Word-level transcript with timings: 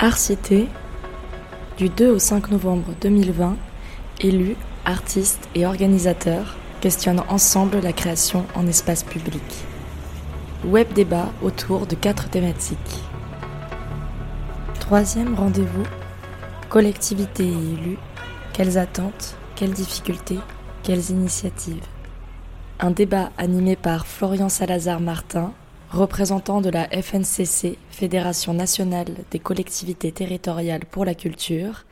Arcité, 0.00 0.68
du 1.76 1.88
2 1.88 2.12
au 2.12 2.20
5 2.20 2.52
novembre 2.52 2.92
2020, 3.00 3.56
élus, 4.20 4.54
artistes 4.84 5.48
et 5.56 5.66
organisateurs 5.66 6.54
questionnent 6.80 7.24
ensemble 7.28 7.80
la 7.80 7.92
création 7.92 8.46
en 8.54 8.68
espace 8.68 9.02
public. 9.02 9.42
Web 10.64 10.92
débat 10.92 11.32
autour 11.42 11.88
de 11.88 11.96
quatre 11.96 12.28
thématiques. 12.30 12.78
Troisième 14.78 15.34
rendez-vous, 15.34 15.86
collectivités 16.68 17.48
et 17.48 17.72
élus, 17.72 17.98
quelles 18.52 18.78
attentes, 18.78 19.34
quelles 19.56 19.72
difficultés, 19.72 20.38
quelles 20.84 21.10
initiatives. 21.10 21.86
Un 22.78 22.92
débat 22.92 23.30
animé 23.36 23.74
par 23.74 24.06
Florian 24.06 24.48
Salazar 24.48 25.00
Martin, 25.00 25.52
représentant 25.90 26.60
de 26.60 26.70
la 26.70 26.88
FNCC, 26.88 27.78
Fédération 27.90 28.54
nationale 28.54 29.08
des 29.30 29.38
collectivités 29.38 30.12
territoriales 30.12 30.84
pour 30.90 31.04
la 31.04 31.14
culture, 31.14 31.84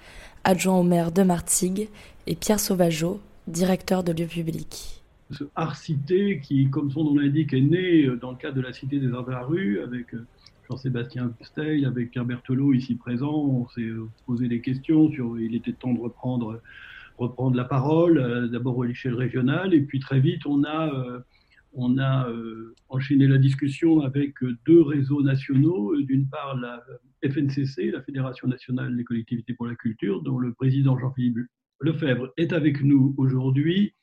adjoint 0.44 0.78
au 0.78 0.82
maire 0.82 1.12
de 1.12 1.22
Martigues, 1.22 1.88
et 2.26 2.34
Pierre 2.34 2.60
Sauvageau, 2.60 3.20
directeur 3.46 4.02
de 4.02 4.12
lieux 4.12 4.26
publics. 4.26 5.02
Ce 5.30 5.44
art 5.54 5.76
cité, 5.76 6.40
qui, 6.40 6.68
comme 6.70 6.90
son 6.90 7.04
nom 7.04 7.16
l'indique, 7.16 7.52
est 7.52 7.60
né 7.60 8.08
dans 8.20 8.30
le 8.30 8.36
cadre 8.36 8.56
de 8.56 8.60
la 8.60 8.72
Cité 8.72 8.98
des 8.98 9.12
Arts 9.12 9.24
de 9.24 9.32
la 9.32 9.42
Rue, 9.42 9.80
avec 9.80 10.14
euh, 10.14 10.24
Jean-Sébastien 10.68 11.32
Steil, 11.42 11.84
avec 11.84 12.10
Pierre 12.10 12.24
Berthelot 12.24 12.74
ici 12.74 12.94
présent, 12.94 13.32
on 13.32 13.68
s'est 13.68 13.88
posé 14.26 14.48
des 14.48 14.60
questions 14.60 15.10
sur 15.10 15.38
il 15.38 15.54
était 15.54 15.72
temps 15.72 15.92
de 15.92 16.00
reprendre, 16.00 16.60
reprendre 17.18 17.56
la 17.56 17.64
parole, 17.64 18.18
euh, 18.18 18.48
d'abord 18.48 18.82
à 18.82 18.86
l'échelle 18.86 19.14
régionale, 19.14 19.74
et 19.74 19.80
puis 19.80 20.00
très 20.00 20.20
vite 20.20 20.46
on 20.46 20.64
a 20.64 20.88
euh, 20.92 21.20
on 21.76 21.98
a 21.98 22.28
euh, 22.28 22.74
enchaîné 22.88 23.26
la 23.26 23.38
discussion 23.38 24.00
avec 24.00 24.42
euh, 24.42 24.56
deux 24.66 24.80
réseaux 24.80 25.22
nationaux. 25.22 25.94
D'une 26.02 26.26
part, 26.26 26.56
la 26.56 26.82
FNCC, 27.22 27.90
la 27.90 28.02
Fédération 28.02 28.48
nationale 28.48 28.96
des 28.96 29.04
collectivités 29.04 29.52
pour 29.52 29.66
la 29.66 29.74
culture, 29.74 30.22
dont 30.22 30.38
le 30.38 30.54
président 30.54 30.98
Jean-Philippe 30.98 31.38
Lefebvre 31.80 32.32
est 32.38 32.54
avec 32.54 32.82
nous 32.82 33.14
aujourd'hui, 33.18 33.94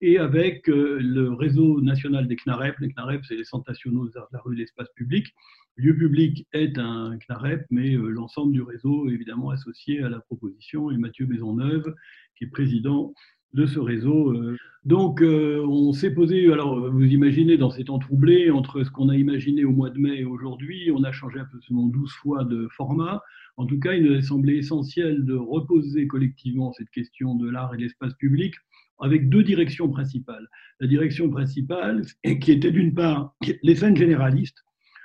et 0.00 0.18
avec 0.18 0.70
euh, 0.70 0.98
le 1.00 1.34
réseau 1.34 1.82
national 1.82 2.28
des 2.28 2.36
CNAREP. 2.36 2.78
Les 2.78 2.92
CNAREP, 2.92 3.24
c'est 3.26 3.36
les 3.36 3.44
centres 3.44 3.70
nationaux 3.70 4.06
de 4.08 4.14
la 4.32 4.40
rue 4.40 4.54
de 4.54 4.60
l'espace 4.60 4.88
public. 4.96 5.34
Lieu 5.76 5.94
public 5.94 6.46
est 6.54 6.78
un 6.78 7.18
CNAREP, 7.18 7.66
mais 7.70 7.90
l'ensemble 7.90 8.52
du 8.52 8.62
réseau 8.62 9.08
est 9.08 9.12
évidemment 9.12 9.50
associé 9.50 10.02
à 10.02 10.08
la 10.08 10.18
proposition. 10.20 10.90
Et 10.90 10.96
Mathieu 10.96 11.26
Maisonneuve, 11.26 11.94
qui 12.36 12.44
est 12.44 12.48
président 12.48 13.12
de 13.54 13.66
ce 13.66 13.78
réseau. 13.78 14.32
Euh. 14.32 14.56
Donc, 14.84 15.22
euh, 15.22 15.64
on 15.66 15.92
s'est 15.92 16.14
posé, 16.14 16.50
alors 16.52 16.90
vous 16.90 17.04
imaginez, 17.04 17.56
dans 17.56 17.70
ces 17.70 17.84
temps 17.84 17.98
troublés, 17.98 18.50
entre 18.50 18.84
ce 18.84 18.90
qu'on 18.90 19.08
a 19.08 19.16
imaginé 19.16 19.64
au 19.64 19.72
mois 19.72 19.90
de 19.90 19.98
mai 19.98 20.20
et 20.20 20.24
aujourd'hui, 20.24 20.90
on 20.94 21.02
a 21.04 21.12
changé 21.12 21.40
absolument 21.40 21.86
12 21.86 22.10
fois 22.12 22.44
de 22.44 22.68
format. 22.76 23.22
En 23.56 23.66
tout 23.66 23.80
cas, 23.80 23.94
il 23.94 24.04
nous 24.04 24.16
a 24.16 24.22
semblé 24.22 24.56
essentiel 24.56 25.24
de 25.24 25.34
reposer 25.34 26.06
collectivement 26.06 26.72
cette 26.72 26.90
question 26.90 27.34
de 27.34 27.50
l'art 27.50 27.74
et 27.74 27.76
de 27.76 27.82
l'espace 27.82 28.14
public 28.14 28.54
avec 29.00 29.28
deux 29.28 29.42
directions 29.42 29.88
principales. 29.88 30.48
La 30.80 30.86
direction 30.86 31.28
principale, 31.28 32.02
qui 32.40 32.52
était 32.52 32.70
d'une 32.70 32.94
part 32.94 33.34
les 33.62 33.74
scènes 33.74 33.96
généralistes, 33.96 34.64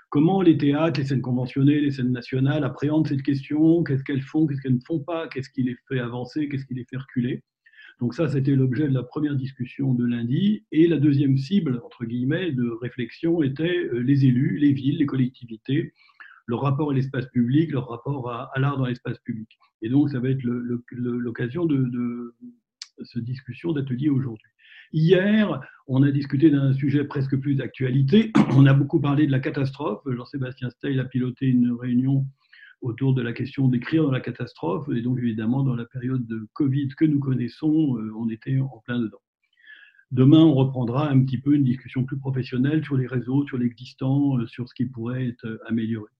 comment 0.10 0.42
les 0.42 0.58
théâtres, 0.58 1.00
les 1.00 1.06
scènes 1.08 1.22
conventionnées, 1.22 1.80
les 1.80 1.92
scènes 1.92 2.12
nationales 2.12 2.64
appréhendent 2.64 3.08
cette 3.08 3.24
question, 3.24 3.84
qu'est-ce 3.84 4.04
qu'elles 4.04 4.22
font, 4.22 4.46
qu'est-ce 4.46 4.62
qu'elles 4.62 4.76
ne 4.76 4.86
font 4.86 5.00
pas, 5.00 5.28
qu'est-ce 5.28 5.50
qui 5.50 5.64
les 5.64 5.76
fait 5.88 6.00
avancer, 6.00 6.48
qu'est-ce 6.50 6.66
qui 6.66 6.76
les 6.76 6.86
fait 6.86 6.98
reculer? 6.98 7.44
Donc 8.00 8.14
ça, 8.16 8.28
c'était 8.28 8.56
l'objet 8.56 8.88
de 8.88 8.94
la 8.94 9.04
première 9.04 9.36
discussion 9.36 9.94
de 9.94 10.06
lundi. 10.06 10.66
Et 10.72 10.88
la 10.88 10.98
deuxième 10.98 11.38
cible, 11.38 11.82
entre 11.86 12.06
guillemets, 12.06 12.52
de 12.52 12.70
réflexion 12.82 13.44
était 13.44 13.86
euh, 13.86 14.00
les 14.00 14.26
élus, 14.26 14.58
les 14.58 14.74
villes, 14.74 14.98
les 14.98 15.06
collectivités, 15.06 15.94
leur 16.48 16.62
rapport 16.62 16.92
à 16.92 16.94
l'espace 16.94 17.28
public, 17.28 17.72
leur 17.72 17.88
rapport 17.88 18.32
à, 18.32 18.52
l'art 18.58 18.78
dans 18.78 18.86
l'espace 18.86 19.20
public. 19.20 19.50
Et 19.82 19.90
donc, 19.90 20.10
ça 20.10 20.20
va 20.20 20.30
être 20.30 20.44
l'occasion 20.44 21.66
de, 21.66 21.78
de 21.78 22.36
cette 23.04 23.24
discussion 23.24 23.72
d'atelier 23.72 24.10
aujourd'hui. 24.10 24.50
Hier, 24.92 25.60
on 25.88 26.04
a 26.04 26.12
discuté 26.12 26.52
d'un 26.52 26.72
sujet 26.74 27.04
presque 27.04 27.36
plus 27.38 27.56
d'actualité. 27.56 28.32
On 28.52 28.68
a 28.68 28.74
beaucoup 28.74 29.00
parlé 29.00 29.26
de 29.26 29.32
la 29.32 29.40
catastrophe. 29.40 30.02
Jean-Sébastien 30.06 30.70
Steil 30.70 31.00
a 31.00 31.06
piloté 31.06 31.48
une 31.48 31.72
réunion 31.72 32.28
autour 32.84 33.14
de 33.14 33.22
la 33.22 33.34
question 33.34 33.68
d'écrire 33.70 34.04
dans 34.04 34.12
la 34.12 34.20
catastrophe. 34.20 34.88
Et 34.94 35.02
donc, 35.02 35.18
évidemment, 35.18 35.64
dans 35.64 35.76
la 35.76 35.86
période 35.86 36.28
de 36.28 36.48
Covid 36.54 36.90
que 36.90 37.06
nous 37.06 37.20
connaissons, 37.20 37.98
euh, 37.98 38.12
on 38.18 38.30
était 38.30 38.60
en 38.60 38.82
plein 38.86 39.00
dedans. 39.00 39.22
Demain, 40.12 40.42
on 40.42 40.54
reprendra 40.54 41.10
un 41.10 41.24
petit 41.24 41.40
peu 41.40 41.56
une 41.56 41.64
discussion 41.64 42.04
plus 42.04 42.20
professionnelle 42.20 42.84
sur 42.84 42.98
les 42.98 43.08
réseaux, 43.08 43.48
sur 43.48 43.58
l'existant, 43.58 44.38
euh, 44.38 44.46
sur 44.46 44.68
ce 44.68 44.76
qui 44.76 44.86
pourrait 44.86 45.30
être 45.30 45.46
euh, 45.46 45.58
amélioré. 45.68 46.12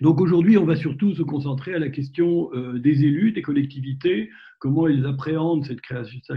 Donc 0.00 0.20
aujourd'hui, 0.20 0.58
on 0.58 0.64
va 0.64 0.76
surtout 0.76 1.14
se 1.14 1.22
concentrer 1.22 1.74
à 1.74 1.80
la 1.80 1.88
question 1.88 2.52
des 2.76 3.04
élus, 3.04 3.32
des 3.32 3.42
collectivités, 3.42 4.30
comment 4.60 4.86
ils 4.86 5.04
appréhendent 5.06 5.64
cette, 5.64 5.80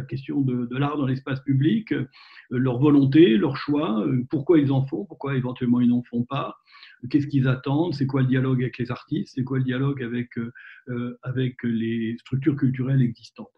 question 0.08 0.41
de, 0.41 0.66
de 0.66 0.78
l'art 0.78 0.97
dans 0.97 1.06
l'espace 1.06 1.41
public, 1.41 1.94
leur 2.50 2.79
volonté, 2.79 3.38
leur 3.38 3.58
choix, 3.58 4.03
pourquoi 4.31 4.58
ils 4.58 4.72
en 4.72 4.88
font, 4.88 5.06
pourquoi 5.06 5.35
éventuellement 5.35 5.79
ils 5.79 5.90
n'en 5.90 6.02
font 6.02 6.23
pas, 6.23 6.58
qu'est-ce 7.10 7.28
qu'ils 7.28 7.48
attendent, 7.48 7.94
c'est 7.94 8.06
quoi 8.06 8.22
le 8.22 8.28
dialogue 8.28 8.62
avec 8.62 8.78
les 8.78 8.92
artistes, 8.92 9.34
c'est 9.36 9.44
quoi 9.44 9.58
le 9.58 9.64
dialogue 9.64 10.04
avec, 10.04 10.38
euh, 10.38 10.52
euh, 10.90 11.18
avec 11.24 11.58
les 11.64 12.16
structures 12.18 12.56
culturelles 12.56 13.02
existantes? 13.02 13.50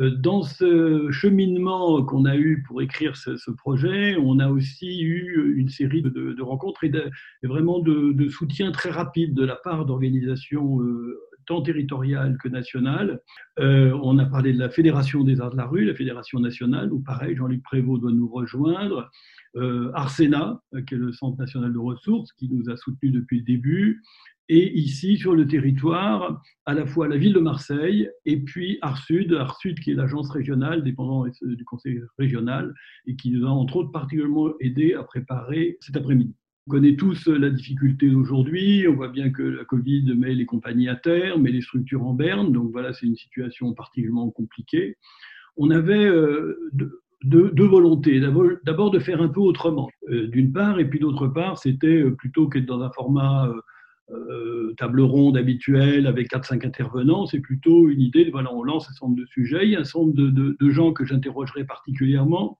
Euh, 0.00 0.10
dans 0.10 0.42
ce 0.42 1.10
cheminement 1.10 2.04
qu'on 2.04 2.24
a 2.24 2.36
eu 2.36 2.62
pour 2.66 2.82
écrire 2.82 3.16
ce, 3.16 3.50
projet, 3.50 4.16
on 4.16 4.38
a 4.38 4.48
aussi 4.48 5.00
eu 5.02 5.54
une 5.56 5.68
série 5.68 6.02
de, 6.02 6.40
rencontres 6.40 6.84
et, 6.84 6.92
vraiment 7.42 7.80
de, 7.80 8.28
soutien 8.28 8.70
très 8.70 8.90
rapide 8.90 9.34
de 9.34 9.44
la 9.44 9.56
part 9.56 9.86
d'organisations 9.86 10.78
tant 11.46 11.62
territoriales 11.62 12.36
que 12.38 12.48
nationales. 12.48 13.20
on 13.56 14.18
a 14.18 14.26
parlé 14.26 14.52
de 14.52 14.58
la 14.58 14.68
Fédération 14.68 15.24
des 15.24 15.40
Arts 15.40 15.50
de 15.50 15.56
la 15.56 15.66
Rue, 15.66 15.84
la 15.84 15.94
Fédération 15.94 16.38
nationale, 16.38 16.92
où 16.92 17.00
pareil, 17.00 17.34
Jean-Luc 17.34 17.62
Prévost 17.64 18.02
doit 18.02 18.12
nous 18.12 18.28
rejoindre 18.28 19.10
Arsena, 19.94 20.60
euh, 20.74 20.82
qui 20.82 20.94
est 20.94 20.98
le 20.98 21.12
Centre 21.12 21.38
national 21.38 21.72
de 21.72 21.78
ressources, 21.78 22.32
qui 22.32 22.48
nous 22.48 22.70
a 22.70 22.76
soutenus 22.76 23.12
depuis 23.12 23.38
le 23.38 23.44
début, 23.44 24.02
et 24.50 24.78
ici 24.78 25.18
sur 25.18 25.34
le 25.34 25.46
territoire, 25.46 26.42
à 26.64 26.72
la 26.72 26.86
fois 26.86 27.06
la 27.06 27.18
ville 27.18 27.34
de 27.34 27.40
Marseille 27.40 28.08
et 28.24 28.38
puis 28.38 28.78
Arsud, 28.80 29.34
Arsud 29.34 29.78
qui 29.78 29.90
est 29.90 29.94
l'agence 29.94 30.30
régionale 30.30 30.82
dépendant 30.82 31.26
du 31.42 31.64
conseil 31.66 32.00
régional 32.18 32.72
et 33.06 33.14
qui 33.14 33.30
nous 33.30 33.46
a 33.46 33.50
entre 33.50 33.76
autres 33.76 33.92
particulièrement 33.92 34.54
aidé 34.60 34.94
à 34.94 35.02
préparer 35.02 35.76
cet 35.80 35.96
après-midi. 35.96 36.34
On 36.66 36.70
connaît 36.70 36.96
tous 36.96 37.28
la 37.28 37.50
difficulté 37.50 38.08
d'aujourd'hui, 38.08 38.86
on 38.88 38.94
voit 38.94 39.08
bien 39.08 39.30
que 39.30 39.42
la 39.42 39.64
Covid 39.64 40.14
met 40.16 40.34
les 40.34 40.46
compagnies 40.46 40.88
à 40.88 40.96
terre, 40.96 41.38
met 41.38 41.52
les 41.52 41.62
structures 41.62 42.06
en 42.06 42.14
berne, 42.14 42.52
donc 42.52 42.70
voilà, 42.72 42.92
c'est 42.94 43.06
une 43.06 43.16
situation 43.16 43.74
particulièrement 43.74 44.30
compliquée. 44.30 44.96
On 45.56 45.70
avait 45.70 46.06
euh, 46.06 46.70
deux, 47.24 47.66
volontés. 47.66 48.20
D'abord 48.20 48.90
de 48.90 48.98
faire 48.98 49.20
un 49.20 49.28
peu 49.28 49.40
autrement, 49.40 49.90
euh, 50.10 50.28
d'une 50.28 50.52
part, 50.52 50.78
et 50.80 50.88
puis 50.88 51.00
d'autre 51.00 51.26
part, 51.28 51.58
c'était 51.58 52.02
euh, 52.02 52.14
plutôt 52.14 52.48
qu'être 52.48 52.66
dans 52.66 52.82
un 52.82 52.90
format 52.90 53.52
euh, 54.10 54.72
table 54.76 55.00
ronde 55.00 55.36
habituel 55.36 56.06
avec 56.06 56.30
4-5 56.30 56.66
intervenants, 56.66 57.26
c'est 57.26 57.40
plutôt 57.40 57.88
une 57.88 58.00
idée 58.00 58.24
de, 58.24 58.30
voilà, 58.30 58.54
on 58.54 58.62
lance 58.62 58.88
un 58.88 58.92
certain 58.92 59.06
nombre 59.06 59.20
de 59.20 59.26
sujets, 59.26 59.64
il 59.64 59.70
y 59.70 59.76
a 59.76 59.80
un 59.80 59.84
certain 59.84 60.06
nombre 60.06 60.14
de, 60.14 60.56
de 60.58 60.70
gens 60.70 60.92
que 60.92 61.04
j'interrogerai 61.04 61.64
particulièrement. 61.64 62.58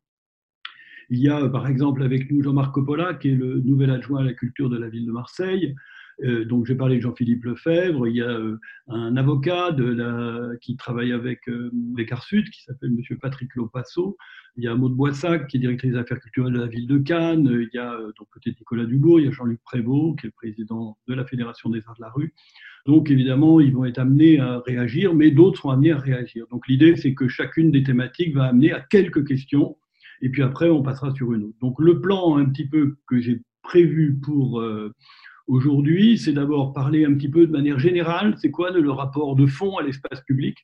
Il 1.10 1.20
y 1.20 1.30
a 1.30 1.48
par 1.48 1.66
exemple 1.68 2.02
avec 2.02 2.30
nous 2.30 2.42
Jean-Marc 2.42 2.74
Coppola, 2.74 3.14
qui 3.14 3.30
est 3.30 3.34
le 3.34 3.60
nouvel 3.60 3.90
adjoint 3.90 4.20
à 4.20 4.24
la 4.24 4.34
culture 4.34 4.68
de 4.68 4.76
la 4.76 4.90
ville 4.90 5.06
de 5.06 5.12
Marseille, 5.12 5.74
donc 6.44 6.66
j'ai 6.66 6.74
parlé 6.74 6.96
de 6.96 7.02
Jean-Philippe 7.02 7.44
Lefebvre, 7.44 8.08
il 8.08 8.16
y 8.16 8.22
a 8.22 8.30
euh, 8.30 8.58
un 8.88 9.16
avocat 9.16 9.74
qui 10.60 10.76
travaille 10.76 11.12
avec 11.12 11.48
euh, 11.48 11.70
Sud, 12.20 12.50
qui 12.50 12.62
s'appelle 12.64 12.90
M. 12.90 13.18
Patrick 13.18 13.54
Lopasso, 13.54 14.16
il 14.56 14.64
y 14.64 14.68
a 14.68 14.74
Maud 14.74 14.94
Boissac 14.94 15.46
qui 15.46 15.58
est 15.58 15.60
directrice 15.60 15.92
des 15.92 15.98
affaires 15.98 16.18
culturelles 16.20 16.52
de 16.52 16.58
la 16.58 16.66
ville 16.66 16.88
de 16.88 16.98
Cannes, 16.98 17.48
il 17.48 17.70
y 17.72 17.78
a 17.78 17.96
donc 18.18 18.28
peut-être 18.32 18.58
Nicolas 18.58 18.84
Dubourg, 18.84 19.20
il 19.20 19.26
y 19.26 19.28
a 19.28 19.30
Jean-Luc 19.30 19.60
Prévost 19.62 20.18
qui 20.20 20.26
est 20.26 20.30
président 20.30 20.98
de 21.06 21.14
la 21.14 21.24
Fédération 21.24 21.70
des 21.70 21.82
Arts 21.86 21.96
de 21.96 22.02
la 22.02 22.10
Rue. 22.10 22.34
Donc 22.86 23.10
évidemment, 23.10 23.60
ils 23.60 23.72
vont 23.72 23.84
être 23.84 23.98
amenés 23.98 24.40
à 24.40 24.60
réagir, 24.60 25.14
mais 25.14 25.30
d'autres 25.30 25.58
seront 25.58 25.70
amenés 25.70 25.92
à 25.92 25.98
réagir. 25.98 26.46
Donc 26.50 26.66
l'idée, 26.66 26.96
c'est 26.96 27.14
que 27.14 27.28
chacune 27.28 27.70
des 27.70 27.82
thématiques 27.82 28.34
va 28.34 28.44
amener 28.44 28.72
à 28.72 28.80
quelques 28.80 29.26
questions, 29.26 29.76
et 30.22 30.30
puis 30.30 30.42
après, 30.42 30.68
on 30.68 30.82
passera 30.82 31.14
sur 31.14 31.32
une 31.32 31.44
autre. 31.44 31.58
Donc 31.60 31.78
le 31.78 32.00
plan 32.00 32.36
un 32.36 32.46
petit 32.46 32.66
peu 32.66 32.96
que 33.06 33.20
j'ai 33.20 33.42
prévu 33.62 34.18
pour, 34.22 34.60
euh, 34.60 34.92
aujourd'hui, 35.48 36.18
c'est 36.18 36.32
d'abord 36.32 36.72
parler 36.72 37.04
un 37.04 37.14
petit 37.14 37.28
peu 37.28 37.46
de 37.46 37.52
manière 37.52 37.78
générale, 37.78 38.36
c'est 38.38 38.50
quoi 38.50 38.70
le 38.70 38.90
rapport 38.90 39.34
de 39.34 39.46
fond 39.46 39.76
à 39.78 39.82
l'espace 39.82 40.20
public, 40.26 40.56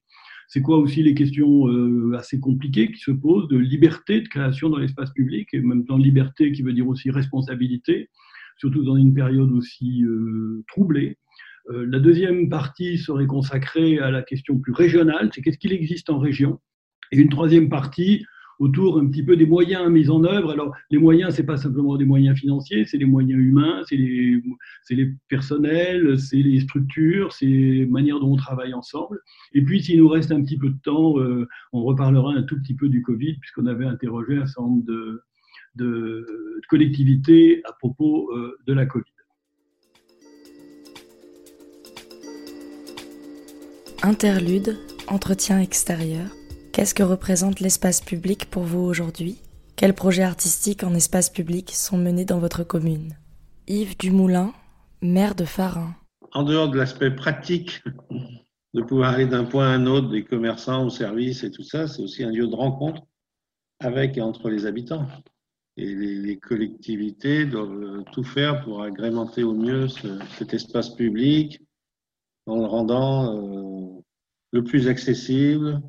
c'est 0.48 0.60
quoi 0.60 0.78
aussi 0.78 1.02
les 1.02 1.14
questions 1.14 1.68
euh, 1.68 2.14
assez 2.16 2.38
compliquées 2.38 2.92
qui 2.92 3.00
se 3.00 3.10
posent 3.10 3.48
de 3.48 3.56
liberté 3.56 4.20
de 4.20 4.28
création 4.28 4.68
dans 4.68 4.78
l'espace 4.78 5.10
public, 5.12 5.48
et 5.52 5.60
en 5.60 5.64
même 5.64 5.84
temps 5.84 5.96
liberté 5.96 6.52
qui 6.52 6.62
veut 6.62 6.72
dire 6.72 6.86
aussi 6.86 7.10
responsabilité, 7.10 8.10
surtout 8.58 8.84
dans 8.84 8.96
une 8.96 9.14
période 9.14 9.50
aussi 9.52 10.04
euh, 10.04 10.62
troublée. 10.68 11.18
Euh, 11.70 11.86
la 11.88 11.98
deuxième 11.98 12.50
partie 12.50 12.98
serait 12.98 13.26
consacrée 13.26 13.98
à 13.98 14.10
la 14.10 14.22
question 14.22 14.58
plus 14.58 14.72
régionale, 14.72 15.30
c'est 15.34 15.40
qu'est-ce 15.40 15.58
qu'il 15.58 15.72
existe 15.72 16.10
en 16.10 16.18
région? 16.18 16.60
Et 17.10 17.18
une 17.18 17.30
troisième 17.30 17.68
partie, 17.68 18.24
autour 18.58 18.98
un 18.98 19.06
petit 19.08 19.22
peu 19.22 19.36
des 19.36 19.46
moyens 19.46 19.90
mis 19.90 20.08
en 20.10 20.24
œuvre. 20.24 20.50
Alors, 20.50 20.74
les 20.90 20.98
moyens, 20.98 21.34
c'est 21.34 21.44
pas 21.44 21.56
simplement 21.56 21.96
des 21.96 22.04
moyens 22.04 22.38
financiers, 22.38 22.84
c'est 22.84 22.98
les 22.98 23.04
moyens 23.04 23.40
humains, 23.40 23.82
c'est 23.88 23.96
les, 23.96 24.42
les 24.90 25.14
personnels, 25.28 26.18
c'est 26.18 26.36
les 26.36 26.60
structures, 26.60 27.32
c'est 27.32 27.46
les 27.46 27.86
manières 27.86 28.20
dont 28.20 28.32
on 28.32 28.36
travaille 28.36 28.74
ensemble. 28.74 29.20
Et 29.52 29.62
puis, 29.62 29.82
s'il 29.82 29.98
nous 29.98 30.08
reste 30.08 30.32
un 30.32 30.42
petit 30.42 30.58
peu 30.58 30.70
de 30.70 30.78
temps, 30.82 31.18
euh, 31.18 31.46
on 31.72 31.82
reparlera 31.82 32.34
un 32.34 32.42
tout 32.42 32.58
petit 32.60 32.74
peu 32.74 32.88
du 32.88 33.02
Covid, 33.02 33.34
puisqu'on 33.40 33.66
avait 33.66 33.86
interrogé 33.86 34.36
un 34.36 34.46
certain 34.46 34.68
nombre 34.68 34.84
de, 34.84 35.22
collectivités 36.68 37.62
à 37.64 37.72
propos 37.72 38.30
euh, 38.32 38.56
de 38.66 38.72
la 38.72 38.86
Covid. 38.86 39.04
Interlude, 44.02 44.76
entretien 45.08 45.60
extérieur. 45.60 46.26
Qu'est-ce 46.74 46.92
que 46.92 47.04
représente 47.04 47.60
l'espace 47.60 48.00
public 48.00 48.50
pour 48.50 48.64
vous 48.64 48.80
aujourd'hui? 48.80 49.38
Quels 49.76 49.94
projets 49.94 50.24
artistiques 50.24 50.82
en 50.82 50.92
espace 50.92 51.30
public 51.30 51.70
sont 51.70 51.96
menés 51.96 52.24
dans 52.24 52.40
votre 52.40 52.64
commune? 52.64 53.14
Yves 53.68 53.96
Dumoulin, 53.96 54.52
maire 55.00 55.36
de 55.36 55.44
Farin. 55.44 55.94
En 56.32 56.42
dehors 56.42 56.68
de 56.68 56.76
l'aspect 56.76 57.12
pratique 57.12 57.80
de 58.74 58.82
pouvoir 58.82 59.14
aller 59.14 59.26
d'un 59.26 59.44
point 59.44 59.68
à 59.68 59.76
un 59.76 59.86
autre, 59.86 60.08
des 60.08 60.24
commerçants 60.24 60.84
aux 60.84 60.90
services 60.90 61.44
et 61.44 61.52
tout 61.52 61.62
ça, 61.62 61.86
c'est 61.86 62.02
aussi 62.02 62.24
un 62.24 62.32
lieu 62.32 62.48
de 62.48 62.56
rencontre 62.56 63.02
avec 63.78 64.16
et 64.16 64.20
entre 64.20 64.50
les 64.50 64.66
habitants. 64.66 65.06
Et 65.76 65.94
les, 65.94 66.38
collectivités 66.38 67.46
doivent 67.46 68.02
tout 68.10 68.24
faire 68.24 68.64
pour 68.64 68.82
agrémenter 68.82 69.44
au 69.44 69.54
mieux 69.54 69.86
cet 70.36 70.52
espace 70.52 70.88
public 70.96 71.60
en 72.46 72.56
le 72.56 72.66
rendant 72.66 73.32
euh, 73.32 74.02
le 74.50 74.64
plus 74.64 74.88
accessible, 74.88 75.80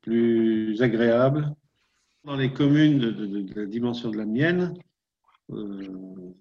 plus 0.00 0.80
agréable. 0.82 1.54
Dans 2.24 2.36
les 2.36 2.52
communes 2.52 2.98
de, 2.98 3.60
la 3.60 3.66
dimension 3.66 4.10
de 4.10 4.16
la 4.16 4.26
mienne, 4.26 4.74
euh, 5.50 5.82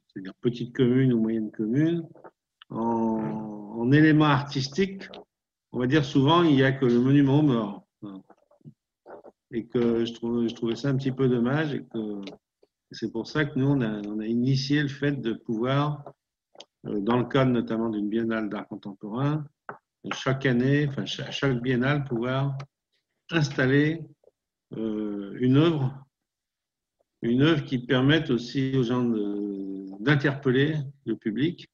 c'est-à-dire 0.07 0.33
petites 0.41 0.75
communes 0.75 1.11
ou 1.13 1.19
moyennes 1.19 1.51
communes, 1.51 2.07
en, 2.69 3.41
en 3.77 3.91
éléments 3.91 4.25
artistiques, 4.25 5.09
on 5.71 5.79
va 5.79 5.87
dire 5.87 6.05
souvent 6.05 6.43
il 6.43 6.55
n'y 6.55 6.63
a 6.63 6.71
que 6.71 6.85
le 6.85 6.99
monument 6.99 7.39
aux 7.39 7.43
morts. 7.43 7.87
Et 9.53 9.65
que 9.65 10.05
je, 10.05 10.53
trouvais 10.53 10.75
ça 10.77 10.89
un 10.89 10.95
petit 10.95 11.11
peu 11.11 11.27
dommage 11.27 11.73
et 11.73 11.83
que 11.83 12.21
c'est 12.91 13.11
pour 13.11 13.27
ça 13.27 13.43
que 13.43 13.59
nous, 13.59 13.67
on 13.67 13.81
a, 13.81 14.01
on 14.07 14.19
a, 14.19 14.25
initié 14.25 14.81
le 14.81 14.87
fait 14.87 15.11
de 15.11 15.33
pouvoir, 15.33 16.05
euh, 16.85 17.01
dans 17.01 17.17
le 17.17 17.25
cadre 17.25 17.51
notamment 17.51 17.89
d'une 17.89 18.07
biennale 18.07 18.49
d'art 18.49 18.67
contemporain, 18.67 19.45
chaque 20.13 20.45
année, 20.45 20.87
enfin 20.87 21.05
chaque 21.05 21.61
biennale, 21.61 22.05
pouvoir 22.05 22.57
installer 23.31 24.01
euh, 24.77 25.35
une 25.39 25.57
œuvre, 25.57 26.05
une 27.21 27.41
œuvre 27.41 27.63
qui 27.63 27.79
permette 27.79 28.29
aussi 28.29 28.75
aux 28.75 28.83
gens 28.83 29.03
d'interpeller 29.99 30.75
le 31.05 31.15
public, 31.15 31.69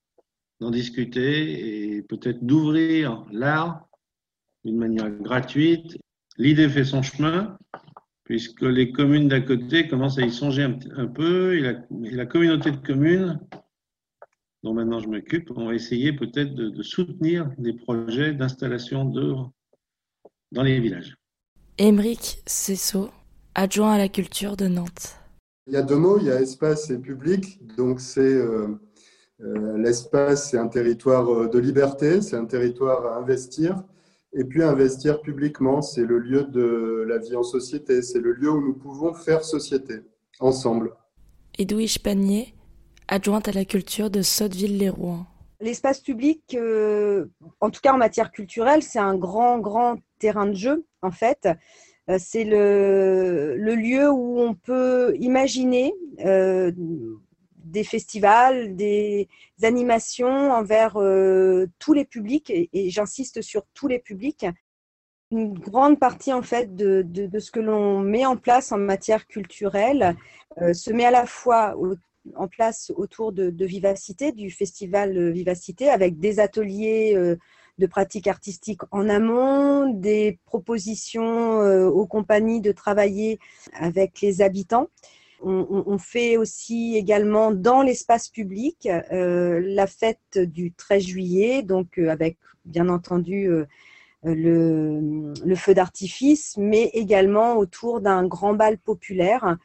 d'en 0.59 0.71
discuter 0.71 1.95
et 1.97 2.01
peut-être 2.01 2.43
d'ouvrir 2.43 3.25
l'art 3.31 3.87
d'une 4.65 4.77
manière 4.77 5.09
gratuite. 5.09 5.97
L'idée 6.37 6.69
fait 6.69 6.83
son 6.83 7.01
chemin, 7.01 7.57
puisque 8.23 8.63
les 8.63 8.91
communes 8.91 9.27
d'à 9.27 9.39
côté 9.39 9.87
commencent 9.87 10.17
à 10.17 10.25
y 10.25 10.31
songer 10.31 10.63
un, 10.63 11.07
peu, 11.07 11.57
et 11.57 11.61
la, 12.11 12.25
communauté 12.25 12.71
de 12.71 12.77
communes 12.77 13.39
dont 14.63 14.73
maintenant 14.73 14.99
je 14.99 15.07
m'occupe, 15.07 15.49
on 15.55 15.67
va 15.67 15.75
essayer 15.75 16.11
peut-être 16.11 16.53
de, 16.53 16.83
soutenir 16.83 17.49
des 17.57 17.73
projets 17.73 18.33
d'installation 18.33 19.05
d'œuvres 19.05 19.53
dans 20.51 20.63
les 20.63 20.79
villages. 20.79 21.15
Émeric 21.79 22.41
Cessot, 22.47 23.09
adjoint 23.53 23.93
à 23.93 23.97
la 23.99 24.09
culture 24.09 24.57
de 24.57 24.67
Nantes. 24.67 25.15
Il 25.67 25.73
y 25.73 25.77
a 25.77 25.83
deux 25.83 25.97
mots, 25.97 26.17
il 26.17 26.25
y 26.25 26.31
a 26.31 26.41
espace 26.41 26.89
et 26.89 26.97
public. 26.97 27.59
Donc 27.77 28.01
c'est 28.01 28.21
euh, 28.21 28.79
euh, 29.41 29.77
l'espace, 29.77 30.49
c'est 30.49 30.57
un 30.57 30.69
territoire 30.69 31.31
euh, 31.31 31.47
de 31.47 31.59
liberté, 31.59 32.23
c'est 32.23 32.35
un 32.35 32.45
territoire 32.45 33.05
à 33.05 33.17
investir. 33.17 33.83
Et 34.33 34.43
puis 34.43 34.63
investir 34.63 35.21
publiquement, 35.21 35.83
c'est 35.83 36.03
le 36.03 36.17
lieu 36.17 36.45
de 36.45 37.05
la 37.07 37.19
vie 37.19 37.35
en 37.35 37.43
société, 37.43 38.01
c'est 38.01 38.21
le 38.21 38.33
lieu 38.33 38.49
où 38.49 38.59
nous 38.59 38.73
pouvons 38.73 39.13
faire 39.13 39.43
société, 39.43 40.01
ensemble. 40.39 40.95
Edwige 41.59 41.99
Panier, 41.99 42.55
adjointe 43.07 43.49
à 43.49 43.51
la 43.51 43.65
culture 43.65 44.09
de 44.09 44.23
Sotteville-les-Rouen. 44.23 45.27
L'espace 45.59 45.99
public, 45.99 46.41
euh, 46.55 47.25
en 47.61 47.69
tout 47.69 47.81
cas 47.81 47.93
en 47.93 47.97
matière 47.97 48.31
culturelle, 48.31 48.81
c'est 48.81 48.99
un 48.99 49.15
grand, 49.15 49.59
grand 49.59 49.97
terrain 50.19 50.47
de 50.47 50.55
jeu, 50.55 50.85
en 51.01 51.11
fait. 51.11 51.47
Euh, 52.09 52.17
c'est 52.19 52.43
le, 52.43 53.55
lieu 53.57 54.09
où 54.09 54.39
on 54.39 54.53
peut 54.53 55.15
imaginer 55.19 55.93
euh, 56.25 56.71
des 57.57 57.83
festivals, 57.83 58.75
des 58.75 59.27
animations 59.63 60.51
envers 60.51 60.93
tous 61.79 61.93
les 61.93 62.05
publics, 62.05 62.49
et, 62.49 62.89
j'insiste 62.89 63.41
sur 63.41 63.65
tous 63.73 63.87
les 63.87 63.99
publics. 63.99 64.45
Une 65.31 65.53
grande 65.53 65.99
partie 65.99 66.31
en 66.31 66.41
fait 66.41 66.75
de, 66.75 67.05
ce 67.39 67.51
que 67.51 67.59
l'on 67.59 67.99
met 67.99 68.25
en 68.25 68.37
place 68.37 68.71
en 68.71 68.77
matière 68.77 69.27
culturelle 69.27 70.15
se 70.71 70.91
met 70.93 71.03
à 71.03 71.11
la 71.11 71.25
fois 71.25 71.75
en 72.35 72.47
place 72.47 72.91
autour 72.95 73.31
de, 73.31 73.65
Vivacité, 73.65 74.31
du 74.31 74.49
festival 74.51 75.31
Vivacité, 75.31 75.89
avec 75.89 76.19
des 76.19 76.39
ateliers 76.39 77.13
euh, 77.15 77.37
de 77.77 77.85
pratiques 77.85 78.27
artistiques 78.27 78.81
en 78.91 79.09
amont, 79.09 79.93
des 79.93 80.39
propositions 80.45 81.61
euh, 81.61 81.87
aux 81.87 82.07
compagnies 82.07 82.61
de 82.61 82.71
travailler 82.71 83.39
avec 83.73 84.21
les 84.21 84.41
habitants. 84.41 84.89
On, 85.43 85.99
fait 85.99 86.35
aussi 86.35 86.95
également 86.95 87.51
dans 87.51 87.83
l'espace 87.83 88.27
public 88.27 88.89
euh, 89.11 89.61
la 89.63 89.85
fête 89.85 90.39
du 90.39 90.73
13 90.73 91.03
juillet, 91.03 91.61
donc 91.61 91.99
avec 91.99 92.37
bien 92.65 92.89
entendu 92.89 93.47
le, 94.23 95.55
feu 95.55 95.75
d'artifice, 95.75 96.55
mais 96.57 96.89
également 96.93 97.57
autour 97.57 98.01
d'un 98.01 98.25
grand 98.25 98.55
bal 98.55 98.79
populaire 98.79 99.57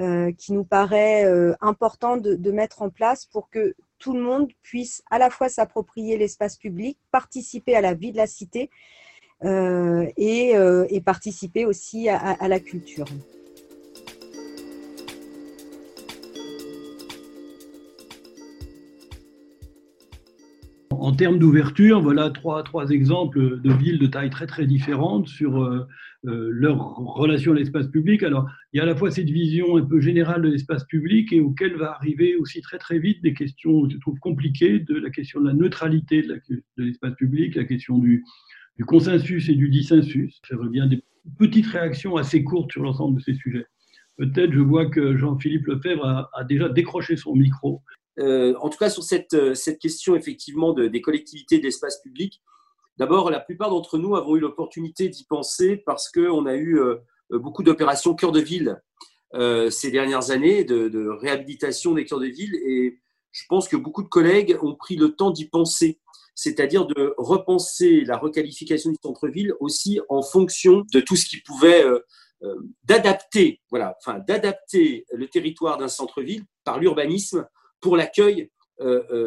euh, 0.00 0.32
qui 0.32 0.54
nous 0.54 0.64
paraît 0.64 1.26
euh, 1.26 1.52
important 1.60 2.16
de, 2.16 2.50
mettre 2.50 2.80
en 2.80 2.88
place 2.88 3.26
pour 3.26 3.50
que 3.50 3.74
tout 4.00 4.14
le 4.14 4.20
monde 4.20 4.50
puisse 4.62 5.02
à 5.10 5.18
la 5.18 5.30
fois 5.30 5.48
s'approprier 5.48 6.18
l'espace 6.18 6.56
public, 6.56 6.98
participer 7.12 7.76
à 7.76 7.80
la 7.80 7.94
vie 7.94 8.10
de 8.10 8.16
la 8.16 8.26
cité 8.26 8.70
euh, 9.44 10.06
et, 10.16 11.00
participer 11.04 11.64
aussi 11.64 12.08
à 12.08 12.48
la 12.48 12.58
culture. 12.58 13.06
en 21.00 21.12
termes 21.12 21.38
d'ouverture, 21.38 22.00
voilà 22.00 22.30
trois, 22.30 22.62
exemples 22.90 23.60
de 23.60 23.72
villes 23.72 23.98
de 23.98 24.06
taille 24.06 24.30
très 24.30 24.46
très 24.46 24.66
différentes 24.66 25.26
sur 25.28 25.60
euh, 25.60 25.78
euh, 25.78 25.86
leur 26.22 26.96
relation 26.96 27.52
à 27.52 27.54
l'espace 27.54 27.88
public. 27.88 28.22
Alors, 28.22 28.46
il 28.72 28.78
y 28.78 28.80
a 28.80 28.82
à 28.82 28.86
la 28.86 28.94
fois 28.94 29.10
cette 29.10 29.30
vision 29.30 29.76
un 29.76 29.84
peu 29.84 30.00
générale 30.00 30.42
de 30.42 30.48
l'espace 30.48 30.84
public 30.84 31.32
et 31.32 31.40
auquel 31.40 31.76
va 31.76 31.92
arriver 31.92 32.36
aussi 32.36 32.60
très 32.60 32.78
très 32.78 32.98
vite 32.98 33.22
des 33.22 33.32
questions, 33.34 33.88
je 33.88 33.96
trouve, 33.98 34.18
compliquées, 34.18 34.80
de 34.80 34.96
la 34.96 35.10
question 35.10 35.40
de 35.40 35.46
la 35.46 35.54
neutralité 35.54 36.22
de 36.22 36.62
l'espace 36.76 37.14
public, 37.14 37.54
la 37.54 37.64
question 37.64 37.98
du, 37.98 38.24
consensus 38.86 39.48
et 39.48 39.54
du 39.54 39.68
dissensus. 39.68 40.40
Ça 40.48 40.56
revient 40.56 40.86
des 40.88 41.02
petites 41.38 41.66
réactions 41.66 42.16
assez 42.16 42.42
courtes 42.44 42.72
sur 42.72 42.82
l'ensemble 42.82 43.18
de 43.18 43.22
ces 43.22 43.34
sujets. 43.34 43.66
Peut-être, 44.16 44.52
je 44.52 44.60
vois 44.60 44.86
que 44.86 45.16
Jean-Philippe 45.16 45.66
Lefebvre 45.66 46.04
a, 46.04 46.30
a 46.34 46.44
déjà 46.44 46.68
décroché 46.68 47.16
son 47.16 47.34
micro. 47.34 47.82
Euh, 48.18 48.54
en 48.60 48.68
tout 48.68 48.78
cas, 48.78 48.90
sur 48.90 49.02
cette, 49.02 49.34
euh, 49.34 49.54
cette 49.54 49.78
question 49.78 50.14
effectivement 50.16 50.72
des 50.72 51.00
collectivités 51.00 51.58
d'espace 51.58 52.00
public, 52.02 52.42
d'abord, 52.96 53.30
la 53.30 53.40
plupart 53.40 53.70
d'entre 53.70 53.98
nous 53.98 54.16
avons 54.16 54.36
eu 54.36 54.40
l'opportunité 54.40 55.08
d'y 55.08 55.24
penser 55.24 55.76
parce 55.76 56.10
qu'on 56.10 56.46
a 56.46 56.54
eu 56.54 56.78
euh, 56.78 56.96
beaucoup 57.30 57.62
d'opérations 57.62 58.14
cœur 58.14 58.32
de 58.32 58.40
ville 58.40 58.80
ces 59.70 59.92
dernières 59.92 60.32
années, 60.32 60.64
de, 60.64 61.08
réhabilitation 61.20 61.94
des 61.94 62.04
cœurs 62.04 62.18
de 62.18 62.26
ville. 62.26 62.56
Et 62.66 62.98
je 63.30 63.44
pense 63.48 63.68
que 63.68 63.76
beaucoup 63.76 64.02
de 64.02 64.08
collègues 64.08 64.58
ont 64.60 64.74
pris 64.74 64.96
le 64.96 65.14
temps 65.14 65.30
d'y 65.30 65.48
penser, 65.48 66.00
c'est-à-dire 66.34 66.84
de 66.84 67.14
repenser 67.16 68.00
la 68.04 68.18
requalification 68.18 68.90
du 68.90 68.96
centre-ville 69.00 69.54
aussi 69.60 70.00
en 70.08 70.22
fonction 70.22 70.84
de 70.92 70.98
tout 70.98 71.14
ce 71.14 71.26
qui 71.26 71.40
pouvait 71.42 71.84
d'adapter, 72.82 73.60
voilà, 73.70 73.96
enfin 74.00 74.18
le 74.28 75.26
territoire 75.26 75.78
d'un 75.78 75.86
centre-ville 75.86 76.42
par 76.64 76.80
l'urbanisme 76.80 77.46
pour 77.80 77.96
l'accueil 77.96 78.42
euh, 78.42 78.46
euh, 78.46 78.59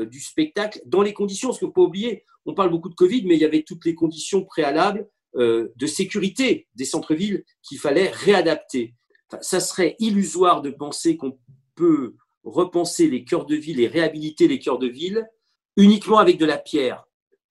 du 0.10 0.20
spectacle 0.20 0.82
dans 0.86 1.02
les 1.02 1.14
conditions, 1.14 1.50
parce 1.50 1.60
qu'il 1.60 1.68
ne 1.68 1.72
faut 1.72 1.82
pas 1.82 1.88
oublier, 1.88 2.24
on 2.46 2.54
parle 2.54 2.72
beaucoup 2.72 2.90
de 2.90 2.96
Covid, 2.96 3.24
mais 3.26 3.36
il 3.36 3.42
y 3.42 3.46
avait 3.46 3.64
toutes 3.64 3.86
les 3.86 3.96
conditions 3.96 4.44
préalables 4.44 5.08
euh, 5.36 5.70
de 5.78 5.88
sécurité 5.88 6.68
des 6.76 6.86
centres-villes 6.86 7.44
qu'il 7.64 7.80
fallait 7.80 8.10
réadapter. 8.10 8.94
ça 9.42 9.60
serait 9.60 9.96
illusoire 9.98 10.62
de 10.62 10.70
penser 10.70 11.18
qu'on 11.18 11.40
peut 11.74 12.14
repenser 12.44 13.10
les 13.10 13.24
cœurs 13.24 13.48
de 13.48 13.56
ville 13.56 13.80
et 13.80 13.88
réhabiliter 13.88 14.48
les 14.48 14.60
cœurs 14.60 14.78
de 14.78 14.88
ville 14.88 15.28
uniquement 15.76 16.20
avec 16.20 16.38
de 16.38 16.46
la 16.46 16.60
pierre. 16.60 17.08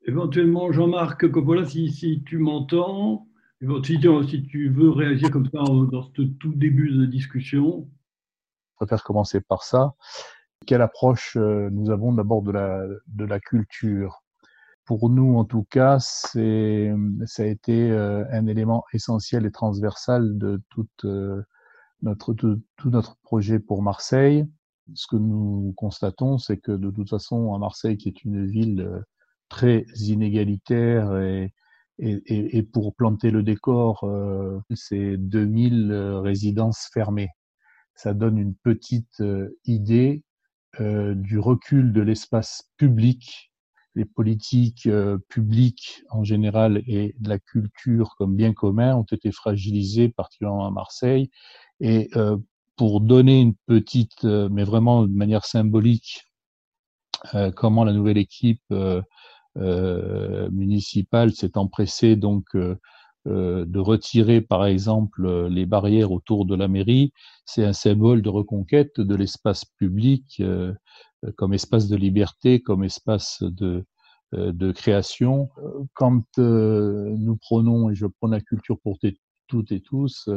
Éventuellement, 0.07 0.71
Jean-Marc 0.71 1.29
Coppola, 1.29 1.65
si, 1.65 1.91
si 1.91 2.23
tu 2.25 2.39
m'entends, 2.39 3.27
Si 3.61 3.99
si 4.29 4.47
tu 4.47 4.69
veux 4.69 4.91
réagir 4.91 5.33
comme 5.33 5.47
ça 5.47 5.65
dans 5.65 6.05
ce 6.17 6.23
tout 6.23 6.55
début 6.55 6.93
de 6.93 7.05
discussion. 7.07 7.89
Je 8.71 8.87
préfère 8.87 9.03
commencer 9.03 9.41
par 9.41 9.65
ça. 9.65 9.95
Quelle 10.67 10.83
approche 10.83 11.37
euh, 11.37 11.71
nous 11.71 11.91
avons 11.91 12.13
d'abord 12.13 12.43
de 12.43 12.53
la, 12.53 12.87
de 13.07 13.25
la 13.25 13.41
culture 13.41 14.23
Pour 14.85 15.11
nous, 15.11 15.37
en 15.37 15.45
tout 15.45 15.65
cas, 15.65 15.99
c'est, 15.99 16.93
ça 17.27 17.43
a 17.43 17.47
été 17.47 17.91
euh, 17.91 18.25
un 18.31 18.47
élément 18.47 18.85
essentiel 18.93 19.47
et 19.47 19.51
transversal 19.51 20.39
de 20.39 20.63
toute 20.71 21.05
euh, 21.05 21.43
notre, 22.03 22.35
tout 22.35 22.61
notre 22.91 23.17
projet 23.23 23.59
pour 23.59 23.83
Marseille. 23.83 24.45
Ce 24.95 25.07
que 25.07 25.17
nous 25.17 25.73
constatons, 25.77 26.39
c'est 26.39 26.59
que 26.59 26.73
de 26.73 26.91
toute 26.91 27.11
façon, 27.11 27.55
à 27.55 27.59
Marseille, 27.59 27.97
qui 27.97 28.09
est 28.09 28.25
une 28.25 28.47
ville 28.47 29.03
très 29.49 29.85
inégalitaire 29.97 31.17
et, 31.19 31.53
et, 31.99 32.59
et 32.59 32.63
pour 32.63 32.95
planter 32.95 33.31
le 33.31 33.43
décor, 33.43 34.05
c'est 34.75 35.17
2000 35.17 35.93
résidences 35.93 36.89
fermées. 36.93 37.31
Ça 37.95 38.13
donne 38.13 38.39
une 38.39 38.57
petite 38.57 39.23
idée 39.65 40.25
euh, 40.81 41.15
du 41.15 41.39
recul 41.39 41.93
de 41.93 42.01
l'espace 42.01 42.71
public, 42.77 43.53
les 43.95 44.05
politiques 44.05 44.87
euh, 44.87 45.19
publiques 45.29 46.03
en 46.11 46.25
général 46.25 46.83
et 46.87 47.15
de 47.19 47.29
la 47.29 47.39
culture 47.39 48.15
comme 48.17 48.35
bien 48.37 48.55
commun 48.55 48.97
ont 48.97 49.07
été 49.11 49.33
fragilisées, 49.33 50.09
particulièrement 50.09 50.67
à 50.67 50.71
Marseille. 50.71 51.31
Et 51.81 52.09
euh, 52.17 52.37
pour 52.77 53.01
donner 53.01 53.41
une 53.41 53.55
petite, 53.67 54.25
mais 54.25 54.65
vraiment 54.65 55.03
de 55.03 55.13
manière 55.13 55.45
symbolique, 55.45 56.25
comment 57.55 57.85
la 57.85 57.93
nouvelle 57.93 58.17
équipe 58.17 58.63
municipale 59.57 61.33
s'est 61.33 61.57
empressée 61.59 62.17
donc 62.17 62.47
euh, 62.55 62.77
de 63.27 63.79
retirer 63.79 64.41
par 64.41 64.67
exemple 64.67 65.47
les 65.49 65.67
barrières 65.67 66.11
autour 66.13 66.45
de 66.45 66.57
la 66.57 66.69
mairie, 66.69 67.13
c'est 67.45 67.65
un 67.65 67.73
symbole 67.73 68.23
de 68.23 68.29
reconquête 68.29 69.01
de 69.01 69.15
l'espace 69.15 69.65
public 69.65 70.41
euh, 70.41 70.73
comme 71.37 71.55
espace 71.55 71.89
de 71.89 71.97
liberté, 71.97 72.61
comme 72.61 72.83
espace 72.83 73.43
de, 73.43 73.85
euh, 74.35 74.53
de 74.53 74.73
création. 74.73 75.51
Quand 75.95 76.25
nous 76.37 77.37
prenons, 77.37 77.91
et 77.91 77.95
je 77.95 78.07
prends 78.07 78.29
la 78.29 78.41
culture 78.41 78.81
pour 78.81 78.99
toutes 79.47 79.71
et 79.71 79.81
tous, 79.81 80.29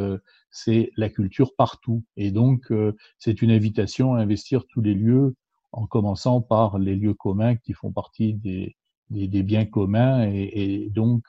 c'est 0.52 0.92
la 0.96 1.10
culture 1.10 1.56
partout. 1.56 2.04
Et 2.18 2.32
donc, 2.32 2.72
c'est 3.18 3.42
une 3.42 3.52
invitation 3.52 4.14
à 4.14 4.20
investir 4.20 4.66
tous 4.68 4.82
les 4.82 4.94
lieux, 4.94 5.36
en 5.72 5.88
commençant 5.88 6.42
par 6.42 6.78
les 6.78 6.96
lieux 6.96 7.14
communs 7.14 7.56
qui 7.56 7.74
font 7.74 7.92
partie 7.92 8.34
des, 8.36 8.76
des, 9.10 9.44
biens 9.44 9.66
communs 9.66 10.30
et, 10.30 10.84
et 10.84 10.90
donc 10.90 11.24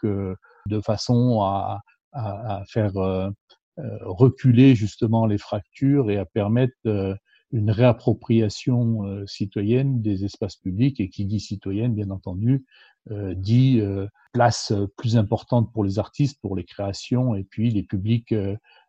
de 0.67 0.81
façon 0.81 1.41
à, 1.43 1.81
à, 2.17 2.63
faire 2.69 2.97
euh, 2.97 3.31
euh, 3.79 3.99
reculer 4.03 4.75
justement 4.75 5.27
les 5.27 5.39
fractures 5.39 6.11
et 6.11 6.17
à 6.17 6.25
permettre 6.25 6.75
euh, 6.87 7.15
une 7.53 7.71
réappropriation 7.71 9.25
citoyenne 9.27 10.03
des 10.03 10.25
espaces 10.25 10.57
publics 10.57 11.01
et 11.01 11.09
qui 11.09 11.27
dit 11.27 11.39
citoyenne, 11.39 11.95
bien 11.95 12.11
entendu, 12.11 12.67
dit 13.09 13.81
place 14.33 14.73
plus 14.97 15.17
importante 15.17 15.73
pour 15.73 15.85
les 15.85 16.01
artistes, 16.01 16.41
pour 16.43 16.57
les 16.57 16.65
créations 16.65 17.37
et 17.37 17.45
puis 17.45 17.71
les 17.71 17.85
publics 17.85 18.35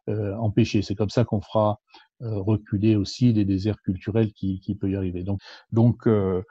empêchés. 0.07 0.81
C'est 0.81 0.95
comme 0.95 1.11
ça 1.11 1.23
qu'on 1.23 1.39
fera 1.39 1.79
reculer 2.19 2.95
aussi 2.95 3.31
les 3.31 3.45
déserts 3.45 3.79
culturels 3.83 4.33
qui, 4.33 4.59
qui 4.59 4.73
peut 4.73 4.89
y 4.89 4.95
arriver. 4.95 5.23
Donc, 5.23 5.39
donc 5.71 6.07
euh, 6.07 6.41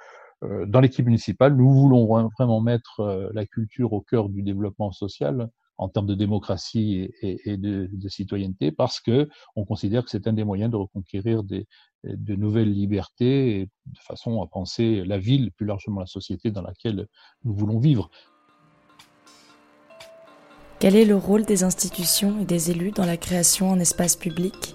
dans 0.43 0.81
l'équipe 0.81 1.07
municipale, 1.07 1.57
nous 1.57 1.71
voulons 1.71 2.07
vraiment 2.39 2.61
mettre 2.61 3.01
euh, 3.01 3.31
la 3.33 3.47
culture 3.47 3.93
au 3.93 4.01
cœur 4.01 4.29
du 4.29 4.43
développement 4.43 4.93
social 4.93 5.49
en 5.79 5.89
termes 5.89 6.07
de 6.07 6.15
démocratie 6.15 7.11
et, 7.21 7.57
de, 7.59 8.09
citoyenneté, 8.09 8.73
parce 8.73 8.99
que 8.99 9.29
on 9.57 9.67
considère 9.67 10.05
que 10.05 10.11
c'est 10.11 10.27
un 10.27 10.33
des 10.33 10.45
moyens 10.45 10.71
de 10.71 10.77
reconquérir 10.77 11.43
des, 11.43 11.67
de 12.05 12.35
nouvelles 12.35 12.73
libertés 12.73 13.61
et 13.61 13.65
de 13.65 13.99
façon 13.99 14.43
à 14.43 14.47
penser 14.47 15.05
la 15.05 15.19
ville, 15.19 15.53
plus 15.53 15.67
largement 15.67 16.01
la 16.01 16.07
société 16.07 16.51
dans 16.51 16.63
laquelle 16.63 17.07
nous 17.45 17.55
voulons 17.55 17.79
vivre. 17.79 18.11
Quel 20.79 20.97
est 20.97 21.05
le 21.05 21.17
rôle 21.17 21.45
des 21.45 21.63
institutions 21.63 22.41
et 22.41 22.47
des 22.47 22.71
élus 22.71 22.93
dans 22.93 23.05
la 23.05 23.19
création 23.19 23.71
en 23.71 23.79
espace 23.79 24.17
public? 24.17 24.75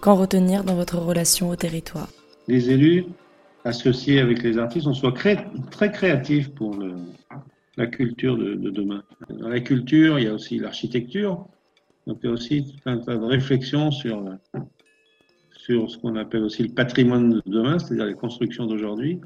Qu'en 0.00 0.14
retenir 0.14 0.62
dans 0.62 0.76
votre 0.76 0.98
relation 0.98 1.48
au 1.48 1.56
territoire? 1.56 2.08
Les 2.46 2.70
élus 2.70 3.06
associés 3.64 4.20
avec 4.20 4.42
les 4.42 4.58
artistes, 4.58 4.86
on 4.86 4.94
soit 4.94 5.12
très 5.12 5.92
créatifs 5.92 6.50
pour 6.54 6.78
la 7.78 7.86
culture 7.86 8.36
de, 8.36 8.54
demain. 8.54 9.02
Dans 9.30 9.48
la 9.48 9.60
culture, 9.60 10.18
il 10.18 10.24
y 10.24 10.28
a 10.28 10.34
aussi 10.34 10.58
l'architecture. 10.58 11.46
Donc 12.06 12.18
il 12.22 12.26
y 12.26 12.28
a 12.28 12.32
aussi 12.32 12.64
tout 12.64 12.90
un 12.90 12.98
tas 12.98 13.16
de 13.16 13.24
réflexions 13.24 13.92
sur, 13.92 14.24
sur 15.52 15.90
ce 15.90 15.96
qu'on 15.98 16.16
appelle 16.16 16.42
aussi 16.42 16.64
le 16.64 16.74
patrimoine 16.74 17.30
de 17.30 17.42
demain, 17.46 17.78
c'est-à-dire 17.78 18.06
les 18.06 18.14
constructions 18.14 18.66
d'aujourd'hui. 18.66 19.20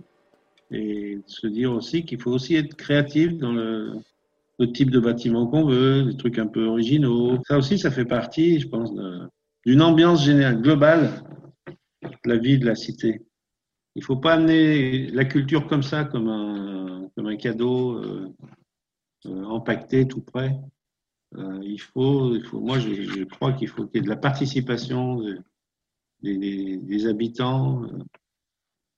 Et 0.71 1.19
se 1.27 1.47
dire 1.47 1.73
aussi 1.73 2.05
qu'il 2.05 2.21
faut 2.21 2.31
aussi 2.31 2.55
être 2.55 2.75
créatif 2.77 3.37
dans 3.39 3.53
le, 3.53 4.01
type 4.75 4.91
de 4.91 5.01
bâtiment 5.01 5.49
qu'on 5.49 5.65
veut, 5.65 6.05
des 6.05 6.17
trucs 6.17 6.39
un 6.39 6.47
peu 6.47 6.67
originaux. 6.67 7.37
Ça 7.49 7.59
aussi, 7.59 7.79
ça 7.79 7.91
fait 7.91 8.05
partie, 8.05 8.61
je 8.61 8.69
pense, 8.69 8.93
d'une 9.67 9.83
ambiance 9.83 10.25
générale, 10.25 10.63
globale 10.63 11.11
de 12.03 12.31
la 12.31 12.37
vie 12.37 12.59
de 12.59 12.67
la 12.67 12.77
cité. 12.77 13.23
Il 13.95 14.01
ne 14.01 14.05
faut 14.05 14.17
pas 14.17 14.35
amener 14.35 15.11
la 15.11 15.25
culture 15.27 15.67
comme 15.67 15.83
ça, 15.83 16.05
comme 16.05 16.29
un, 16.29 17.11
comme 17.15 17.27
un 17.27 17.37
cadeau 17.37 17.99
euh, 17.99 18.35
euh 19.27 19.45
empaqueté 19.45 20.09
tout 20.09 20.23
près. 20.23 20.59
Euh, 21.37 21.61
il, 21.63 21.81
faut, 21.81 22.35
il 22.35 22.45
faut, 22.45 22.61
moi, 22.61 22.79
je, 22.79 23.25
crois 23.25 23.53
qu'il 23.53 23.69
faut 23.69 23.87
qu'il 23.87 23.97
y 23.97 23.99
ait 23.99 24.05
de 24.05 24.09
la 24.09 24.17
participation 24.17 25.23
des, 26.23 27.07
habitants 27.07 27.85
euh, 27.85 27.99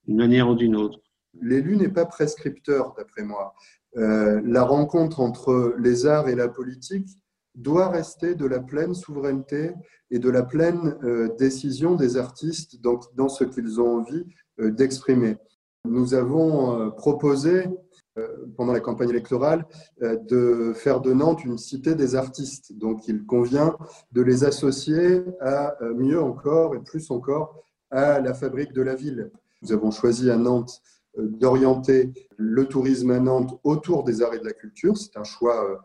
d'une 0.07 0.17
manière 0.17 0.49
ou 0.49 0.55
d'une 0.55 0.77
autre. 0.77 1.01
L'élu 1.41 1.77
n'est 1.77 1.89
pas 1.89 2.07
prescripteur, 2.07 2.95
d'après 2.97 3.25
moi. 3.25 3.55
La 3.97 4.65
rencontre 4.65 5.21
entre 5.21 5.75
les 5.79 6.07
arts 6.07 6.29
et 6.29 6.35
la 6.35 6.49
politique 6.49 7.09
doit 7.55 7.89
rester 7.89 8.35
de 8.35 8.45
la 8.45 8.59
pleine 8.59 8.93
souveraineté 8.93 9.73
et 10.11 10.19
de 10.19 10.29
la 10.29 10.43
pleine 10.43 10.97
décision 11.39 11.95
des 11.95 12.17
artistes 12.17 12.81
dans, 12.81 13.29
ce 13.29 13.45
qu'ils 13.45 13.81
ont 13.81 13.99
envie 13.99 14.27
d'exprimer. 14.59 15.37
Nous 15.87 16.15
avons 16.15 16.81
euh, 16.81 16.91
proposé 16.91 17.67
euh, 18.17 18.27
pendant 18.57 18.73
la 18.73 18.81
campagne 18.81 19.11
électorale 19.11 19.67
de 20.01 20.73
faire 20.75 21.01
de 21.01 21.13
Nantes 21.13 21.45
une 21.45 21.59
cité 21.59 21.95
des 21.95 22.15
artistes. 22.15 22.73
Donc 22.79 23.07
il 23.07 23.27
convient 23.27 23.77
de 24.13 24.23
les 24.23 24.45
associer 24.45 25.23
à 25.41 25.77
mieux 25.95 26.23
encore 26.23 26.75
et 26.75 26.81
plus 26.81 27.11
encore 27.11 27.65
à 27.91 28.21
la 28.21 28.33
fabrique 28.33 28.73
de 28.73 28.83
la 28.83 28.95
ville. 28.95 29.31
Nous 29.63 29.73
avons 29.73 29.91
choisi 29.91 30.31
à 30.31 30.37
Nantes 30.37 30.81
d'orienter 31.17 32.13
le 32.37 32.67
tourisme 32.67 33.11
à 33.11 33.21
Nantes 33.21 33.59
autour 33.63 34.05
des 34.05 34.23
arts 34.23 34.35
et 34.35 34.39
de 34.39 34.45
la 34.45 34.53
culture. 34.53 34.97
C'est 34.97 35.17
un 35.17 35.25
choix 35.25 35.81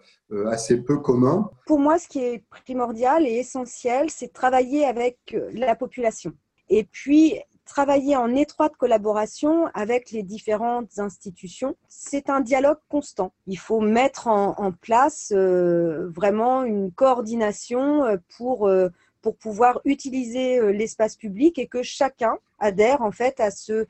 assez 0.47 0.81
peu 0.81 0.97
commun. 0.97 1.49
Pour 1.67 1.79
moi, 1.79 1.99
ce 1.99 2.07
qui 2.07 2.19
est 2.19 2.43
primordial 2.49 3.25
et 3.25 3.33
essentiel, 3.33 4.09
c'est 4.09 4.33
travailler 4.33 4.85
avec 4.85 5.35
la 5.53 5.75
population. 5.75 6.33
Et 6.69 6.83
puis, 6.83 7.39
travailler 7.69 8.15
en 8.15 8.35
étroite 8.35 8.75
collaboration 8.77 9.67
avec 9.75 10.09
les 10.11 10.23
différentes 10.23 10.97
institutions. 10.97 11.75
C'est 11.87 12.29
un 12.29 12.41
dialogue 12.41 12.79
constant. 12.89 13.31
Il 13.45 13.59
faut 13.59 13.79
mettre 13.79 14.27
en, 14.27 14.71
place 14.71 15.31
euh, 15.35 16.09
vraiment 16.09 16.63
une 16.63 16.91
coordination 16.91 18.03
euh, 18.03 18.17
pour, 18.37 18.67
euh, 18.67 18.89
pour 19.21 19.37
pouvoir 19.37 19.81
utiliser 19.85 20.73
l'espace 20.73 21.15
public 21.15 21.59
et 21.59 21.67
que 21.67 21.83
chacun 21.83 22.39
adhère 22.57 23.03
en 23.03 23.11
fait 23.11 23.39
à 23.39 23.51
ce, 23.51 23.85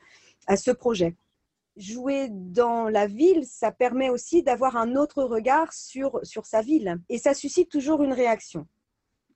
à 0.46 0.58
ce 0.58 0.72
projet. 0.72 1.16
Jouer 1.78 2.28
dans 2.30 2.90
la 2.90 3.08
ville, 3.08 3.46
ça 3.46 3.72
permet 3.72 4.10
aussi 4.10 4.44
d'avoir 4.44 4.76
un 4.76 4.98
autre 4.98 5.24
regard 5.24 5.72
sur, 5.72 6.20
sur 6.24 6.46
sa 6.46 6.62
ville 6.62 7.00
et 7.08 7.18
ça 7.18 7.34
suscite 7.34 7.70
toujours 7.70 8.04
une 8.04 8.14
réaction. 8.14 8.68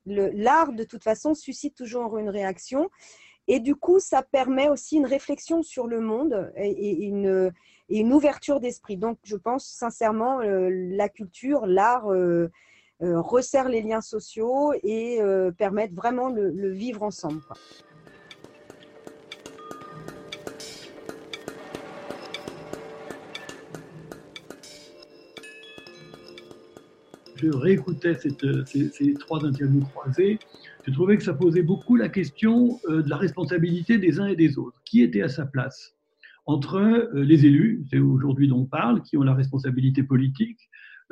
L'art, 0.06 0.74
de 0.74 0.84
toute 0.84 1.02
façon, 1.02 1.32
suscite 1.32 1.74
toujours 1.74 2.18
une 2.18 2.28
réaction 2.28 2.90
et 3.46 3.60
du 3.60 3.74
coup, 3.74 4.00
ça 4.00 4.22
permet 4.22 4.68
aussi 4.68 4.96
une 4.96 5.06
réflexion 5.06 5.62
sur 5.62 5.86
le 5.86 6.00
monde 6.00 6.50
et, 6.56 7.04
une, 7.04 7.52
ouverture 8.12 8.58
d'esprit. 8.58 8.96
Donc, 8.96 9.18
je 9.24 9.36
pense 9.36 9.66
sincèrement, 9.66 10.40
euh, 10.40 10.70
la 10.70 11.08
culture, 11.10 11.66
l'art 11.66 12.10
euh, 12.10 12.50
euh, 13.02 13.20
resserre 13.20 13.68
les 13.68 13.82
liens 13.82 14.00
sociaux 14.00 14.72
et 14.82 15.20
permettent 15.58 15.94
vraiment 15.94 16.30
le, 16.30 16.70
vivre 16.70 17.02
ensemble. 17.02 17.42
Je 27.36 27.50
réécoutais 27.50 28.14
ces, 28.14 28.30
ces, 28.90 29.14
trois 29.14 29.44
interviews 29.44 29.84
croisées 29.94 30.38
je 30.86 30.92
trouvais 30.92 31.16
que 31.16 31.22
ça 31.22 31.34
posait 31.34 31.62
beaucoup 31.62 31.96
la 31.96 32.08
question 32.08 32.78
euh, 32.88 33.02
de 33.02 33.08
la 33.08 33.16
responsabilité 33.16 33.98
des 33.98 34.20
uns 34.20 34.26
et 34.26 34.36
des 34.36 34.58
autres. 34.58 34.80
Qui 34.84 35.02
était 35.02 35.22
à 35.22 35.28
sa 35.28 35.46
place 35.46 35.94
Entre 36.46 36.76
euh, 36.76 37.24
les 37.24 37.46
élus, 37.46 37.84
c'est 37.90 37.98
aujourd'hui 37.98 38.48
dont 38.48 38.60
on 38.60 38.66
parle, 38.66 39.02
qui 39.02 39.16
ont 39.16 39.22
la 39.22 39.34
responsabilité 39.34 40.02
politique, 40.02 40.58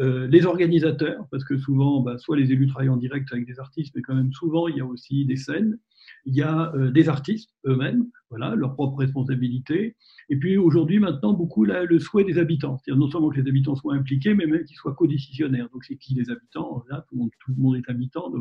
euh, 0.01 0.27
les 0.27 0.47
organisateurs, 0.47 1.27
parce 1.31 1.45
que 1.45 1.57
souvent, 1.57 2.01
bah, 2.01 2.19
soit 2.19 2.37
les 2.37 2.53
élus 2.53 2.67
travaillent 2.67 2.91
en 2.91 2.97
direct 2.97 3.33
avec 3.33 3.47
des 3.47 3.61
artistes, 3.61 3.93
mais 3.95 4.03
quand 4.03 4.15
même 4.15 4.33
souvent, 4.33 4.69
il 4.69 4.77
y 4.77 4.81
a 4.81 4.87
aussi 4.87 5.25
des 5.25 5.37
scènes. 5.37 5.79
Il 6.27 6.35
y 6.35 6.43
a 6.43 6.73
euh, 6.75 6.91
des 6.91 7.09
artistes 7.09 7.51
eux-mêmes, 7.67 8.07
voilà, 8.31 8.55
leur 8.55 8.75
propre 8.75 8.99
responsabilité. 8.99 9.97
Et 10.29 10.37
puis 10.37 10.57
aujourd'hui, 10.57 10.99
maintenant, 10.99 11.33
beaucoup 11.33 11.65
le 11.65 11.99
souhait 11.99 12.25
des 12.25 12.39
habitants. 12.39 12.79
C'est-à-dire 12.79 13.01
non 13.01 13.11
seulement 13.11 13.31
que 13.31 13.41
les 13.41 13.49
habitants 13.49 13.77
soient 13.77 13.95
impliqués, 13.95 14.35
mais 14.35 14.47
même 14.47 14.65
qu'ils 14.65 14.77
soient 14.77 14.95
codécisionnaires. 14.95 15.69
Donc 15.73 15.85
c'est 15.85 15.97
qui 15.97 16.15
les 16.15 16.31
habitants? 16.31 16.85
Là, 16.89 17.05
tout, 17.09 17.15
le 17.15 17.21
monde, 17.21 17.31
tout, 17.41 17.53
le 17.57 17.63
monde, 17.63 17.77
est 17.77 17.91
habitant. 17.91 18.33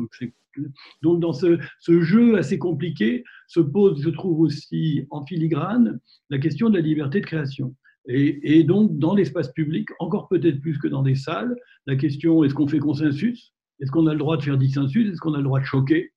Donc, 1.02 1.20
dans 1.20 1.32
ce, 1.32 1.58
ce, 1.80 2.02
jeu 2.02 2.36
assez 2.36 2.58
compliqué 2.58 3.24
se 3.48 3.60
pose, 3.60 4.02
je 4.02 4.10
trouve 4.10 4.40
aussi 4.40 5.06
en 5.10 5.24
filigrane, 5.24 5.98
la 6.30 6.38
question 6.38 6.68
de 6.68 6.76
la 6.76 6.82
liberté 6.82 7.20
de 7.20 7.26
création. 7.26 7.74
Et, 8.08 8.58
et 8.58 8.64
donc 8.64 8.98
dans 8.98 9.14
l'espace 9.14 9.52
public, 9.52 9.88
encore 10.00 10.28
peut-être 10.28 10.60
plus 10.60 10.78
que 10.78 10.88
dans 10.88 11.02
des 11.02 11.14
salles, 11.14 11.56
la 11.86 11.96
question 11.96 12.42
est-ce 12.44 12.54
qu'on 12.54 12.66
fait 12.66 12.80
consensus? 12.80 13.52
Est-ce 13.80 13.90
qu'on 13.90 14.06
a 14.06 14.12
le 14.12 14.18
droit 14.18 14.36
de 14.36 14.42
faire 14.42 14.58
dissensus? 14.58 15.10
Est-ce 15.10 15.20
qu'on 15.20 15.34
a 15.34 15.38
le 15.38 15.44
droit 15.44 15.60
de 15.60 15.64
choquer? 15.64 16.11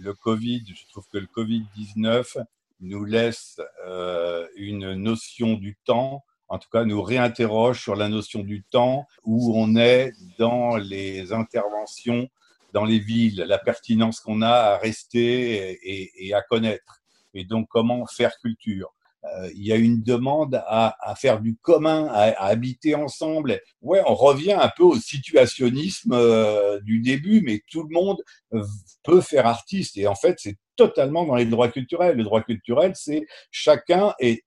Le 0.00 0.14
Covid, 0.14 0.64
je 0.66 0.86
trouve 0.88 1.06
que 1.12 1.18
le 1.18 1.26
Covid-19 1.26 2.44
nous 2.80 3.04
laisse 3.04 3.60
euh, 3.86 4.46
une 4.56 4.94
notion 4.94 5.54
du 5.54 5.76
temps, 5.84 6.24
en 6.48 6.58
tout 6.58 6.68
cas 6.70 6.84
nous 6.84 7.02
réinterroge 7.02 7.80
sur 7.80 7.94
la 7.94 8.08
notion 8.08 8.40
du 8.42 8.62
temps 8.62 9.06
où 9.24 9.52
on 9.56 9.76
est 9.76 10.12
dans 10.38 10.76
les 10.76 11.32
interventions 11.32 12.28
dans 12.72 12.84
les 12.84 12.98
villes, 12.98 13.44
la 13.46 13.58
pertinence 13.58 14.20
qu'on 14.20 14.42
a 14.42 14.48
à 14.48 14.78
rester 14.78 15.78
et, 15.82 16.34
à 16.34 16.42
connaître, 16.42 17.00
et 17.34 17.44
donc 17.44 17.68
comment 17.68 18.06
faire 18.06 18.36
culture? 18.38 18.94
Euh, 19.24 19.50
il 19.54 19.66
y 19.66 19.72
a 19.72 19.76
une 19.76 20.02
demande 20.02 20.62
à, 20.66 20.94
faire 21.16 21.40
du 21.40 21.56
commun, 21.56 22.06
à, 22.10 22.46
habiter 22.46 22.94
ensemble. 22.94 23.60
Ouais, 23.82 24.02
on 24.06 24.14
revient 24.14 24.52
un 24.52 24.70
peu 24.74 24.84
au 24.84 24.96
situationnisme 24.96 26.12
euh, 26.12 26.80
du 26.80 27.00
début, 27.00 27.42
mais 27.42 27.60
tout 27.70 27.82
le 27.82 27.92
monde 27.92 28.22
peut 29.04 29.20
faire 29.20 29.46
artiste. 29.46 29.96
Et 29.98 30.06
en 30.06 30.14
fait, 30.14 30.36
c'est 30.38 30.56
totalement 30.76 31.26
dans 31.26 31.34
les 31.34 31.44
droits 31.44 31.68
culturels. 31.68 32.16
Le 32.16 32.24
droit 32.24 32.42
culturel, 32.42 32.92
c'est 32.94 33.26
chacun 33.50 34.14
et, 34.18 34.42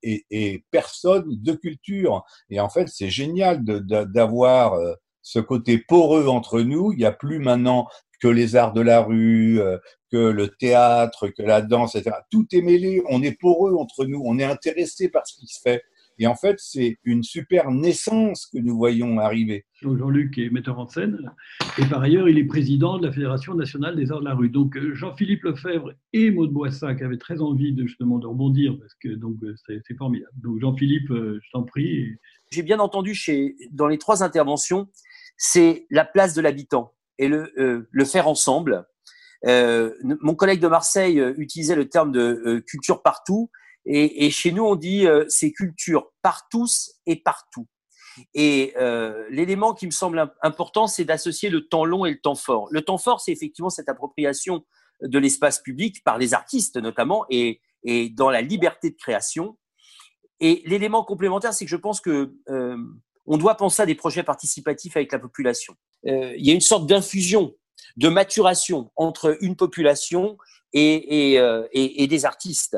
personne 0.71 1.25
de 1.27 1.53
culture. 1.53 2.23
Et 2.49 2.59
en 2.59 2.69
fait, 2.69 2.87
c'est 2.87 3.09
génial 3.11 3.63
d'avoir 3.63 4.73
euh, 4.73 4.93
ce 5.23 5.39
côté 5.39 5.79
poreux 5.79 6.27
entre 6.27 6.61
nous. 6.61 6.91
Il 6.91 6.99
n'y 6.99 7.05
a 7.05 7.11
plus 7.11 7.39
maintenant 7.39 7.87
que 8.21 8.27
les 8.27 8.55
arts 8.55 8.73
de 8.73 8.81
la 8.81 9.01
rue, 9.01 9.59
euh, 9.59 9.77
que 10.11 10.17
le 10.17 10.47
théâtre, 10.47 11.29
que 11.29 11.41
la 11.41 11.61
danse, 11.61 11.95
etc. 11.95 12.15
Tout 12.29 12.45
est 12.51 12.61
mêlé, 12.61 13.01
on 13.09 13.23
est 13.23 13.37
poreux 13.37 13.75
entre 13.75 14.05
nous, 14.05 14.21
on 14.23 14.37
est 14.37 14.43
intéressé 14.43 15.09
par 15.09 15.25
ce 15.25 15.39
qui 15.39 15.47
se 15.47 15.59
fait. 15.59 15.83
Et 16.19 16.27
en 16.27 16.35
fait, 16.35 16.57
c'est 16.59 16.97
une 17.03 17.23
super 17.23 17.71
naissance 17.71 18.45
que 18.45 18.59
nous 18.59 18.77
voyons 18.77 19.19
arriver. 19.19 19.65
Jean-Luc 19.81 20.37
est 20.37 20.49
metteur 20.51 20.79
en 20.79 20.87
scène 20.87 21.31
et 21.79 21.85
par 21.85 22.01
ailleurs, 22.01 22.29
il 22.29 22.37
est 22.37 22.43
président 22.45 22.99
de 22.99 23.07
la 23.07 23.11
Fédération 23.11 23.55
nationale 23.55 23.95
des 23.95 24.11
arts 24.11 24.19
de 24.19 24.25
la 24.25 24.35
rue. 24.35 24.49
Donc 24.49 24.77
Jean-Philippe 24.93 25.43
Lefebvre 25.43 25.93
et 26.13 26.29
Maud 26.31 26.51
Boissac 26.51 27.01
avaient 27.01 27.17
très 27.17 27.41
envie 27.41 27.73
de 27.73 27.85
justement 27.85 28.19
de 28.19 28.27
rebondir 28.27 28.77
parce 28.79 28.93
que 28.95 29.09
donc 29.09 29.37
c'est 29.65 29.97
formidable. 29.97 30.31
Donc 30.35 30.59
Jean-Philippe, 30.61 31.09
euh, 31.11 31.39
je 31.43 31.49
t'en 31.51 31.63
prie. 31.63 32.15
J'ai 32.51 32.63
bien 32.63 32.79
entendu 32.79 33.15
chez 33.15 33.55
dans 33.71 33.87
les 33.87 33.97
trois 33.97 34.23
interventions, 34.23 34.87
c'est 35.37 35.87
la 35.89 36.05
place 36.05 36.33
de 36.33 36.41
l'habitant 36.41 36.93
et 37.17 37.27
le, 37.27 37.53
euh, 37.57 37.87
le 37.91 38.05
faire 38.05 38.27
ensemble. 38.27 38.87
Euh, 39.45 39.93
mon 40.01 40.35
collègue 40.35 40.59
de 40.59 40.67
Marseille 40.67 41.19
euh, 41.19 41.33
utilisait 41.37 41.75
le 41.75 41.89
terme 41.89 42.11
de 42.11 42.63
culture 42.65 43.01
partout, 43.01 43.49
et, 43.85 44.25
et, 44.25 44.31
chez 44.31 44.53
nous 44.53 44.63
on 44.63 44.75
dit 44.75 45.05
c'est 45.27 45.51
culture 45.51 46.13
par 46.21 46.47
tous 46.49 46.93
et 47.05 47.17
partout. 47.17 47.67
Et 48.33 48.73
l'élément 49.29 49.73
qui 49.73 49.87
me 49.87 49.91
semble 49.91 50.31
important, 50.41 50.87
c'est 50.87 51.03
d'associer 51.03 51.49
le 51.49 51.67
temps 51.67 51.83
long 51.83 52.05
et 52.05 52.11
le 52.11 52.21
temps 52.21 52.35
fort. 52.35 52.67
Le 52.71 52.81
temps 52.81 52.99
fort, 52.99 53.19
c'est 53.19 53.31
effectivement 53.31 53.71
cette 53.71 53.89
appropriation 53.89 54.63
de 55.01 55.19
l'espace 55.19 55.59
public 55.59 56.01
par 56.05 56.17
les 56.17 56.33
artistes 56.33 56.77
notamment, 56.77 57.25
et, 57.29 57.59
et 57.83 58.09
dans 58.09 58.29
la 58.29 58.41
liberté 58.41 58.91
de 58.91 58.95
création. 58.95 59.57
Et 60.39 60.61
l'élément 60.65 61.03
complémentaire, 61.03 61.53
c'est 61.53 61.65
que 61.65 61.71
je 61.71 61.75
pense 61.75 61.99
que 61.99 62.33
on 63.25 63.37
doit 63.37 63.55
penser 63.55 63.81
à 63.81 63.85
des 63.85 63.95
projets 63.95 64.23
participatifs 64.23 64.95
avec 64.95 65.11
la 65.11 65.19
population. 65.19 65.75
Euh, 66.07 66.33
il 66.37 66.45
y 66.45 66.51
a 66.51 66.53
une 66.53 66.61
sorte 66.61 66.87
d'infusion, 66.87 67.53
de 67.97 68.09
maturation 68.09 68.91
entre 68.95 69.37
une 69.41 69.55
population 69.55 70.37
et, 70.73 71.39
euh, 71.39 71.67
des 71.73 72.25
artistes. 72.25 72.77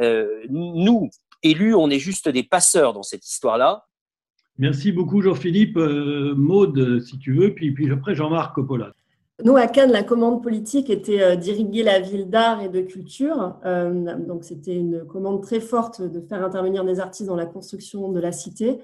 Euh, 0.00 0.42
nous, 0.48 1.10
élus, 1.42 1.74
on 1.74 1.90
est 1.90 1.98
juste 1.98 2.28
des 2.28 2.42
passeurs 2.42 2.92
dans 2.92 3.02
cette 3.02 3.28
histoire-là. 3.28 3.86
Merci 4.56 4.92
beaucoup 4.92 5.20
Jean-Philippe. 5.20 5.76
Maude, 5.76 7.00
si 7.00 7.18
tu 7.18 7.34
veux, 7.34 7.54
puis, 7.54 7.72
puis 7.72 7.90
après 7.90 8.14
Jean-Marc 8.14 8.54
Coppola. 8.54 8.92
Nous, 9.44 9.56
à 9.56 9.66
Cannes, 9.66 9.90
la 9.90 10.04
commande 10.04 10.44
politique 10.44 10.90
était 10.90 11.36
d'irriguer 11.36 11.82
la 11.82 11.98
ville 11.98 12.30
d'art 12.30 12.62
et 12.62 12.68
de 12.68 12.80
culture. 12.80 13.56
donc, 13.64 14.44
c'était 14.44 14.76
une 14.76 15.04
commande 15.04 15.42
très 15.42 15.58
forte 15.58 16.00
de 16.02 16.20
faire 16.20 16.44
intervenir 16.44 16.84
des 16.84 17.00
artistes 17.00 17.28
dans 17.28 17.34
la 17.34 17.46
construction 17.46 18.12
de 18.12 18.20
la 18.20 18.30
cité. 18.30 18.78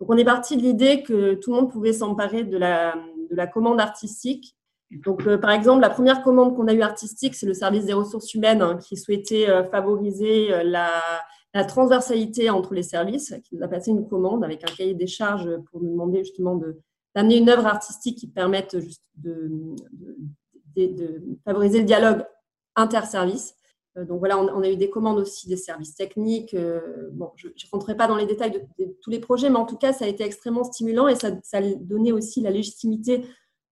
Donc, 0.00 0.10
on 0.10 0.16
est 0.16 0.24
parti 0.24 0.56
de 0.56 0.62
l'idée 0.62 1.02
que 1.02 1.34
tout 1.34 1.50
le 1.52 1.60
monde 1.60 1.70
pouvait 1.70 1.92
s'emparer 1.92 2.44
de 2.44 2.56
la, 2.56 2.94
de 3.30 3.36
la 3.36 3.46
commande 3.46 3.80
artistique. 3.80 4.56
Donc, 4.90 5.26
euh, 5.26 5.36
par 5.36 5.50
exemple, 5.50 5.80
la 5.80 5.90
première 5.90 6.22
commande 6.22 6.56
qu'on 6.56 6.66
a 6.68 6.72
eue 6.72 6.82
artistique, 6.82 7.34
c'est 7.34 7.46
le 7.46 7.54
service 7.54 7.84
des 7.84 7.92
ressources 7.92 8.32
humaines 8.34 8.62
hein, 8.62 8.78
qui 8.78 8.96
souhaitait 8.96 9.48
euh, 9.48 9.64
favoriser 9.64 10.52
euh, 10.52 10.62
la, 10.62 11.02
la, 11.52 11.64
transversalité 11.64 12.48
entre 12.48 12.74
les 12.74 12.82
services, 12.82 13.34
qui 13.44 13.56
nous 13.56 13.62
a 13.62 13.68
passé 13.68 13.90
une 13.90 14.08
commande 14.08 14.44
avec 14.44 14.62
un 14.64 14.74
cahier 14.74 14.94
des 14.94 15.06
charges 15.06 15.50
pour 15.70 15.82
nous 15.82 15.90
demander 15.90 16.24
justement 16.24 16.56
de, 16.56 16.80
d'amener 17.14 17.36
une 17.36 17.50
œuvre 17.50 17.66
artistique 17.66 18.18
qui 18.18 18.28
permette 18.28 18.78
juste 18.80 19.02
de, 19.16 19.50
de, 20.76 20.86
de 20.86 21.38
favoriser 21.44 21.80
le 21.80 21.84
dialogue 21.84 22.24
interservice. 22.74 23.57
Euh, 23.98 24.04
donc 24.04 24.18
voilà, 24.18 24.38
on, 24.38 24.62
a 24.62 24.68
eu 24.68 24.76
des 24.76 24.90
commandes 24.90 25.18
aussi 25.18 25.48
des 25.48 25.56
services 25.56 25.94
techniques. 25.94 26.54
Euh, 26.54 26.80
bon, 27.12 27.30
je 27.36 27.48
ne 27.48 27.70
rentrerai 27.70 27.96
pas 27.96 28.06
dans 28.06 28.16
les 28.16 28.26
détails 28.26 28.50
de, 28.50 28.86
tous 29.02 29.10
les 29.10 29.20
projets, 29.20 29.50
mais 29.50 29.56
en 29.56 29.66
tout 29.66 29.76
cas, 29.76 29.92
ça 29.92 30.04
a 30.04 30.08
été 30.08 30.24
extrêmement 30.24 30.64
stimulant 30.64 31.08
et 31.08 31.14
ça, 31.14 31.30
ça 31.42 31.60
donnait 31.60 32.12
aussi 32.12 32.40
la 32.40 32.50
légitimité 32.50 33.24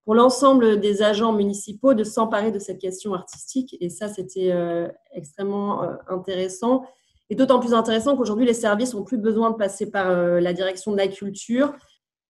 pour 0.05 0.15
l'ensemble 0.15 0.79
des 0.79 1.01
agents 1.01 1.33
municipaux 1.33 1.93
de 1.93 2.03
s'emparer 2.03 2.51
de 2.51 2.59
cette 2.59 2.79
question 2.79 3.13
artistique. 3.13 3.75
Et 3.81 3.89
ça, 3.89 4.07
c'était 4.07 4.51
euh, 4.51 4.87
extrêmement 5.11 5.83
intéressant. 6.07 6.85
Et 7.29 7.35
d'autant 7.35 7.59
plus 7.59 7.73
intéressant 7.73 8.15
qu'aujourd'hui, 8.15 8.45
les 8.45 8.53
services 8.53 8.93
n'ont 8.93 9.03
plus 9.03 9.17
besoin 9.17 9.51
de 9.51 9.57
passer 9.57 9.91
par 9.91 10.09
la 10.15 10.53
direction 10.53 10.93
de 10.93 10.97
la 10.97 11.09
culture. 11.09 11.73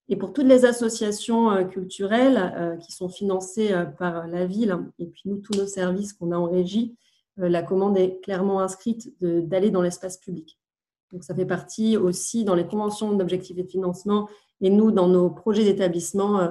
Et 0.09 0.15
pour 0.15 0.33
toutes 0.33 0.47
les 0.47 0.65
associations 0.65 1.67
culturelles 1.67 2.79
qui 2.81 2.91
sont 2.91 3.09
financées 3.09 3.75
par 3.99 4.25
la 4.25 4.47
ville, 4.47 4.75
et 4.97 5.05
puis 5.05 5.21
nous, 5.25 5.37
tous 5.37 5.53
nos 5.55 5.67
services 5.67 6.13
qu'on 6.13 6.31
a 6.31 6.37
en 6.37 6.49
régie, 6.49 6.97
la 7.37 7.61
commande 7.61 7.97
est 7.97 8.19
clairement 8.21 8.61
inscrite 8.61 9.13
d'aller 9.21 9.69
dans 9.69 9.81
l'espace 9.81 10.17
public. 10.17 10.59
Donc, 11.11 11.23
ça 11.23 11.33
fait 11.33 11.45
partie 11.45 11.95
aussi 11.97 12.43
dans 12.43 12.55
les 12.55 12.65
conventions 12.65 13.13
d'objectifs 13.13 13.57
et 13.57 13.63
de 13.63 13.69
financement 13.69 14.27
et 14.61 14.69
nous, 14.69 14.91
dans 14.91 15.07
nos 15.07 15.29
projets 15.29 15.63
d'établissement, 15.63 16.39
euh, 16.39 16.49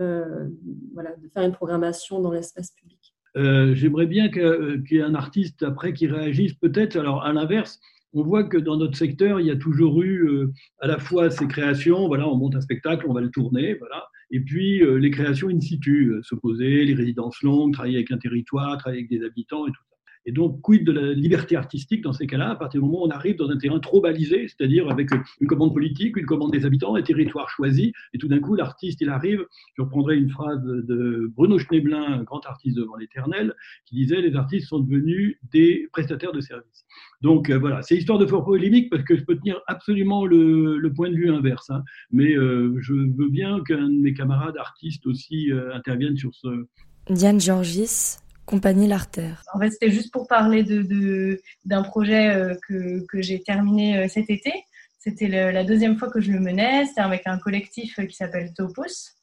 euh, 0.00 0.48
voilà, 0.94 1.14
de 1.16 1.28
faire 1.28 1.42
une 1.42 1.52
programmation 1.52 2.20
dans 2.20 2.32
l'espace 2.32 2.70
public. 2.70 3.14
J'aimerais 3.34 4.06
bien 4.06 4.28
qu'il 4.28 4.84
y 4.90 4.96
ait 4.96 5.02
un 5.02 5.14
artiste 5.14 5.62
après 5.62 5.92
qui 5.92 6.08
réagisse 6.08 6.54
peut-être. 6.54 6.96
Alors, 6.96 7.22
à 7.22 7.32
l'inverse, 7.32 7.78
on 8.12 8.22
voit 8.22 8.42
que 8.42 8.56
dans 8.56 8.76
notre 8.76 8.96
secteur, 8.96 9.38
il 9.38 9.46
y 9.46 9.52
a 9.52 9.56
toujours 9.56 10.02
eu 10.02 10.50
à 10.80 10.88
la 10.88 10.98
fois 10.98 11.30
ces 11.30 11.46
créations, 11.46 12.08
voilà, 12.08 12.28
on 12.28 12.36
monte 12.36 12.56
un 12.56 12.60
spectacle, 12.60 13.06
on 13.08 13.12
va 13.12 13.20
le 13.20 13.30
tourner, 13.30 13.74
voilà, 13.74 14.08
et 14.32 14.40
puis 14.40 14.82
les 14.98 15.10
créations 15.12 15.48
in 15.48 15.60
situ, 15.60 16.12
se 16.24 16.34
poser, 16.34 16.84
les 16.84 16.94
résidences 16.94 17.40
longues, 17.42 17.72
travailler 17.72 17.98
avec 17.98 18.10
un 18.10 18.18
territoire, 18.18 18.76
travailler 18.78 19.02
avec 19.02 19.10
des 19.10 19.24
habitants 19.24 19.64
et 19.68 19.70
tout 19.70 19.82
et 20.30 20.32
donc, 20.32 20.60
quid 20.62 20.84
de 20.84 20.92
la 20.92 21.12
liberté 21.12 21.56
artistique 21.56 22.02
dans 22.02 22.12
ces 22.12 22.28
cas-là, 22.28 22.50
à 22.50 22.54
partir 22.54 22.80
du 22.80 22.86
moment 22.86 23.02
où 23.02 23.06
on 23.08 23.10
arrive 23.10 23.34
dans 23.34 23.50
un 23.50 23.56
terrain 23.56 23.80
trop 23.80 24.00
balisé, 24.00 24.46
c'est-à-dire 24.46 24.88
avec 24.88 25.10
une 25.40 25.48
commande 25.48 25.74
politique, 25.74 26.16
une 26.16 26.24
commande 26.24 26.52
des 26.52 26.64
habitants, 26.64 26.94
un 26.94 27.02
territoire 27.02 27.50
choisi, 27.50 27.92
et 28.14 28.18
tout 28.18 28.28
d'un 28.28 28.38
coup, 28.38 28.54
l'artiste, 28.54 29.00
il 29.00 29.08
arrive, 29.08 29.44
je 29.76 29.82
reprendrai 29.82 30.18
une 30.18 30.30
phrase 30.30 30.62
de 30.62 31.28
Bruno 31.34 31.58
Schneblin, 31.58 32.22
grand 32.22 32.46
artiste 32.46 32.76
devant 32.76 32.94
l'éternel, 32.94 33.56
qui 33.86 33.96
disait 33.96 34.20
les 34.20 34.36
artistes 34.36 34.68
sont 34.68 34.78
devenus 34.78 35.36
des 35.52 35.88
prestataires 35.90 36.30
de 36.30 36.40
services. 36.40 36.84
Donc 37.20 37.50
euh, 37.50 37.58
voilà, 37.58 37.82
c'est 37.82 37.96
histoire 37.96 38.20
de 38.20 38.26
fort 38.26 38.44
polémique 38.44 38.88
parce 38.88 39.02
que 39.02 39.16
je 39.16 39.24
peux 39.24 39.36
tenir 39.36 39.60
absolument 39.66 40.26
le, 40.26 40.92
point 40.94 41.10
de 41.10 41.16
vue 41.16 41.32
inverse, 41.32 41.70
hein. 41.70 41.82
mais 42.12 42.36
euh, 42.36 42.76
je 42.78 42.94
veux 42.94 43.28
bien 43.30 43.64
qu'un 43.66 43.88
de 43.88 44.00
mes 44.00 44.14
camarades 44.14 44.56
artistes 44.58 45.08
aussi 45.08 45.50
euh, 45.50 45.74
intervienne 45.74 46.16
sur 46.16 46.32
ce. 46.36 46.68
Diane 47.08 47.40
Georgis, 47.40 48.18
Compagnie 48.50 48.88
L'Artère. 48.88 49.44
En 49.54 49.60
fait, 49.60 49.70
c'était 49.70 49.92
juste 49.92 50.12
pour 50.12 50.26
parler 50.26 50.64
de, 50.64 51.40
d'un 51.64 51.84
projet 51.84 52.34
euh, 52.34 52.56
que, 52.66 53.06
que 53.06 53.22
j'ai 53.22 53.40
terminé 53.40 53.96
euh, 53.96 54.08
cet 54.08 54.28
été. 54.28 54.52
C'était 54.98 55.28
la 55.28 55.62
deuxième 55.62 55.96
fois 55.96 56.10
que 56.10 56.20
je 56.20 56.32
le 56.32 56.40
menais. 56.40 56.84
C'était 56.84 57.00
avec 57.00 57.22
un 57.26 57.38
collectif 57.38 58.00
euh, 58.00 58.06
qui 58.06 58.16
s'appelle 58.16 58.52
Topos. 58.52 59.14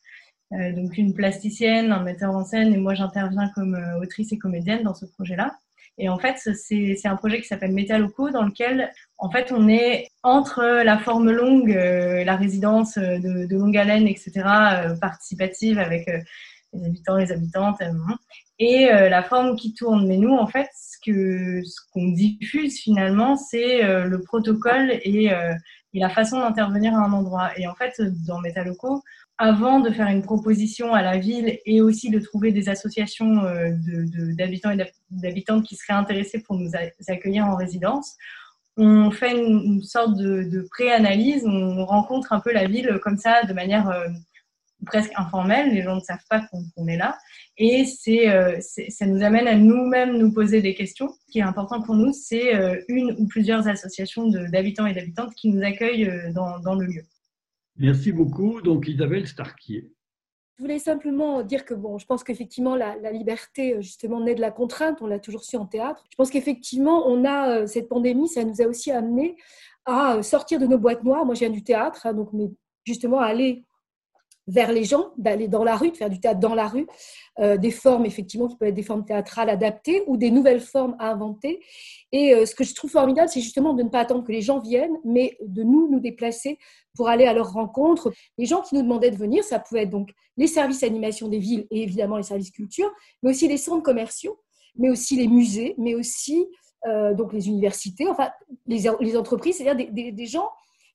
donc 0.51 0.97
une 0.97 1.13
plasticienne, 1.13 1.91
un 1.91 2.03
metteur 2.03 2.33
en 2.33 2.45
scène, 2.45 2.73
et 2.73 2.77
moi 2.77 2.93
j'interviens 2.95 3.51
comme 3.53 3.77
autrice 4.01 4.31
et 4.31 4.37
comédienne 4.37 4.83
dans 4.83 4.95
ce 4.95 5.05
projet-là. 5.05 5.51
Et 5.99 6.07
en 6.07 6.17
fait, 6.17 6.37
c'est 6.37 7.05
un 7.05 7.17
projet 7.17 7.41
qui 7.41 7.47
s'appelle 7.47 7.73
Métaloco, 7.73 8.29
dans 8.29 8.43
lequel 8.43 8.91
en 9.17 9.29
fait, 9.29 9.51
on 9.51 9.67
est 9.67 10.07
entre 10.23 10.63
la 10.63 10.97
forme 10.99 11.31
longue, 11.31 11.73
la 11.73 12.35
résidence 12.37 12.97
de, 12.97 13.55
longue 13.55 13.75
haleine, 13.75 14.07
etc., 14.07 14.31
participative 15.01 15.79
avec 15.79 16.07
les 16.73 16.85
habitants, 16.85 17.17
les 17.17 17.31
habitantes, 17.31 17.81
et 18.59 18.87
la 18.87 19.23
forme 19.23 19.55
qui 19.55 19.73
tourne. 19.73 20.07
Mais 20.07 20.17
nous, 20.17 20.33
en 20.33 20.47
fait, 20.47 20.67
ce 20.75 20.97
que 21.05 21.63
ce 21.63 21.79
qu'on 21.93 22.09
diffuse 22.09 22.79
finalement, 22.79 23.35
c'est 23.35 23.83
le 24.05 24.21
protocole 24.21 24.91
et, 25.03 25.25
et, 25.93 25.99
la 25.99 26.09
façon 26.09 26.39
d'intervenir 26.39 26.93
à 26.95 27.05
un 27.05 27.13
endroit. 27.13 27.51
Et 27.57 27.67
en 27.67 27.75
fait, 27.75 28.01
dans 28.25 28.39
Métalocaux, 28.39 29.01
avant 29.37 29.79
de 29.79 29.91
faire 29.91 30.07
une 30.07 30.23
proposition 30.23 30.93
à 30.93 31.01
la 31.01 31.17
ville 31.17 31.59
et 31.65 31.81
aussi 31.81 32.09
de 32.09 32.19
trouver 32.19 32.51
des 32.51 32.69
associations 32.69 33.43
euh, 33.45 33.71
d'habitants 34.35 34.71
et 34.71 34.91
d'habitantes 35.11 35.63
qui 35.63 35.75
seraient 35.75 35.97
intéressés 35.97 36.41
pour 36.41 36.55
nous 36.55 36.71
accueillir 37.07 37.45
en 37.45 37.55
résidence, 37.55 38.15
on 38.77 39.09
fait 39.09 39.35
une, 39.35 39.81
sorte 39.83 40.15
de, 40.17 40.67
pré-analyse, 40.71 41.43
on 41.45 41.85
rencontre 41.85 42.33
un 42.33 42.39
peu 42.39 42.51
la 42.51 42.67
ville 42.67 42.99
comme 43.03 43.17
ça 43.17 43.43
de 43.43 43.53
manière 43.53 43.89
euh, 43.89 44.07
presque 44.87 45.11
informelle, 45.15 45.73
les 45.73 45.83
gens 45.83 45.95
ne 45.95 46.01
savent 46.01 46.25
pas 46.29 46.41
qu'on 46.47 46.87
est 46.87 46.97
là, 46.97 47.17
et 47.57 47.83
euh, 47.83 48.57
c'est, 48.59 48.89
ça 48.89 49.05
nous 49.05 49.23
amène 49.23 49.47
à 49.47 49.55
nous-mêmes 49.55 50.17
nous 50.17 50.31
poser 50.33 50.61
des 50.61 50.73
questions. 50.73 51.09
Ce 51.09 51.31
qui 51.31 51.39
est 51.39 51.43
important 51.43 51.81
pour 51.81 51.95
nous, 51.95 52.11
c'est 52.13 52.51
une 52.87 53.15
ou 53.19 53.27
plusieurs 53.27 53.67
associations 53.67 54.27
d'habitants 54.27 54.85
et 54.85 54.93
d'habitantes 54.93 55.33
qui 55.35 55.49
nous 55.49 55.63
accueillent 55.63 56.11
dans 56.33 56.75
le 56.75 56.85
lieu. 56.85 57.03
Merci 57.77 58.11
beaucoup. 58.11 58.61
Donc, 58.61 58.87
Isabelle 58.87 59.27
Starquier. 59.27 59.91
Je 60.57 60.63
voulais 60.63 60.79
simplement 60.79 61.43
dire 61.43 61.65
que 61.65 61.75
bon, 61.75 61.99
je 61.99 62.07
pense 62.07 62.23
qu'effectivement 62.23 62.75
la, 62.75 63.11
liberté 63.11 63.79
justement 63.79 64.19
naît 64.19 64.33
de 64.33 64.41
la 64.41 64.49
contrainte. 64.49 65.03
On 65.03 65.07
l'a 65.07 65.19
toujours 65.19 65.43
su 65.43 65.55
en 65.55 65.67
théâtre. 65.67 66.03
Je 66.09 66.15
pense 66.15 66.31
qu'effectivement 66.31 67.07
on 67.07 67.25
a 67.25 67.59
euh, 67.59 67.67
cette 67.67 67.87
pandémie, 67.87 68.27
ça 68.27 68.43
nous 68.43 68.59
a 68.59 68.65
aussi 68.65 68.91
amené 68.91 69.37
à 69.85 70.15
euh, 70.15 70.23
sortir 70.23 70.59
de 70.59 70.65
nos 70.65 70.79
boîtes 70.79 71.03
noires. 71.03 71.25
Moi, 71.25 71.35
je 71.35 71.41
viens 71.41 71.51
du 71.51 71.63
théâtre, 71.63 72.07
hein, 72.07 72.13
donc 72.13 72.33
mais 72.33 72.49
justement 72.85 73.19
à 73.19 73.27
aller 73.27 73.65
vers 74.47 74.71
les 74.71 74.85
gens, 74.85 75.11
d'aller 75.17 75.47
dans 75.47 75.63
la 75.63 75.75
rue, 75.75 75.91
de 75.91 75.97
faire 75.97 76.09
du 76.09 76.19
théâtre 76.19 76.39
dans 76.39 76.55
la 76.55 76.67
rue, 76.67 76.87
euh, 77.39 77.57
des 77.57 77.71
formes 77.71 78.05
effectivement 78.05 78.47
qui 78.47 78.55
peuvent 78.55 78.69
être 78.69 78.75
des 78.75 78.83
formes 78.83 79.03
théâtrales 79.03 79.49
adaptées 79.49 80.03
ou 80.07 80.15
des 80.15 80.31
nouvelles 80.31 80.61
formes 80.61 80.95
à 80.99 81.11
inventer. 81.11 81.61
Et 82.13 82.33
euh, 82.33 82.45
ce 82.45 82.55
que 82.55 82.63
je 82.63 82.73
trouve 82.73 82.89
formidable, 82.89 83.27
c'est 83.29 83.41
justement 83.41 83.73
de 83.73 83.83
ne 83.83 83.89
pas 83.89 83.99
attendre 83.99 84.23
que 84.23 84.31
les 84.31 84.41
gens 84.41 84.59
viennent, 84.59 84.97
mais 85.03 85.37
de 85.41 85.63
nous 85.63 85.89
nous 85.89 85.99
déplacer 85.99 86.57
pour 86.95 87.09
aller 87.09 87.25
à 87.25 87.33
leur 87.33 87.51
rencontre. 87.51 88.11
Les 88.37 88.45
gens 88.45 88.61
qui 88.61 88.75
nous 88.75 88.81
demandaient 88.81 89.11
de 89.11 89.17
venir, 89.17 89.43
ça 89.43 89.59
pouvait 89.59 89.83
être 89.83 89.89
donc 89.89 90.11
les 90.37 90.47
services 90.47 90.83
animation 90.83 91.27
des 91.27 91.39
villes 91.39 91.67
et 91.69 91.83
évidemment 91.83 92.15
les 92.15 92.23
services 92.23 92.51
culture, 92.51 92.89
mais 93.21 93.31
aussi 93.31 93.47
les 93.49 93.57
centres 93.57 93.83
commerciaux, 93.83 94.39
mais 94.77 94.89
aussi 94.89 95.17
les 95.17 95.27
musées, 95.27 95.75
mais 95.77 95.93
aussi 95.93 96.47
euh, 96.87 97.13
donc 97.13 97.33
les 97.33 97.49
universités, 97.49 98.07
enfin 98.07 98.29
les, 98.65 98.87
entreprises, 99.17 99.57
c'est-à-dire 99.57 99.91
des 99.91 100.25
gens 100.25 100.49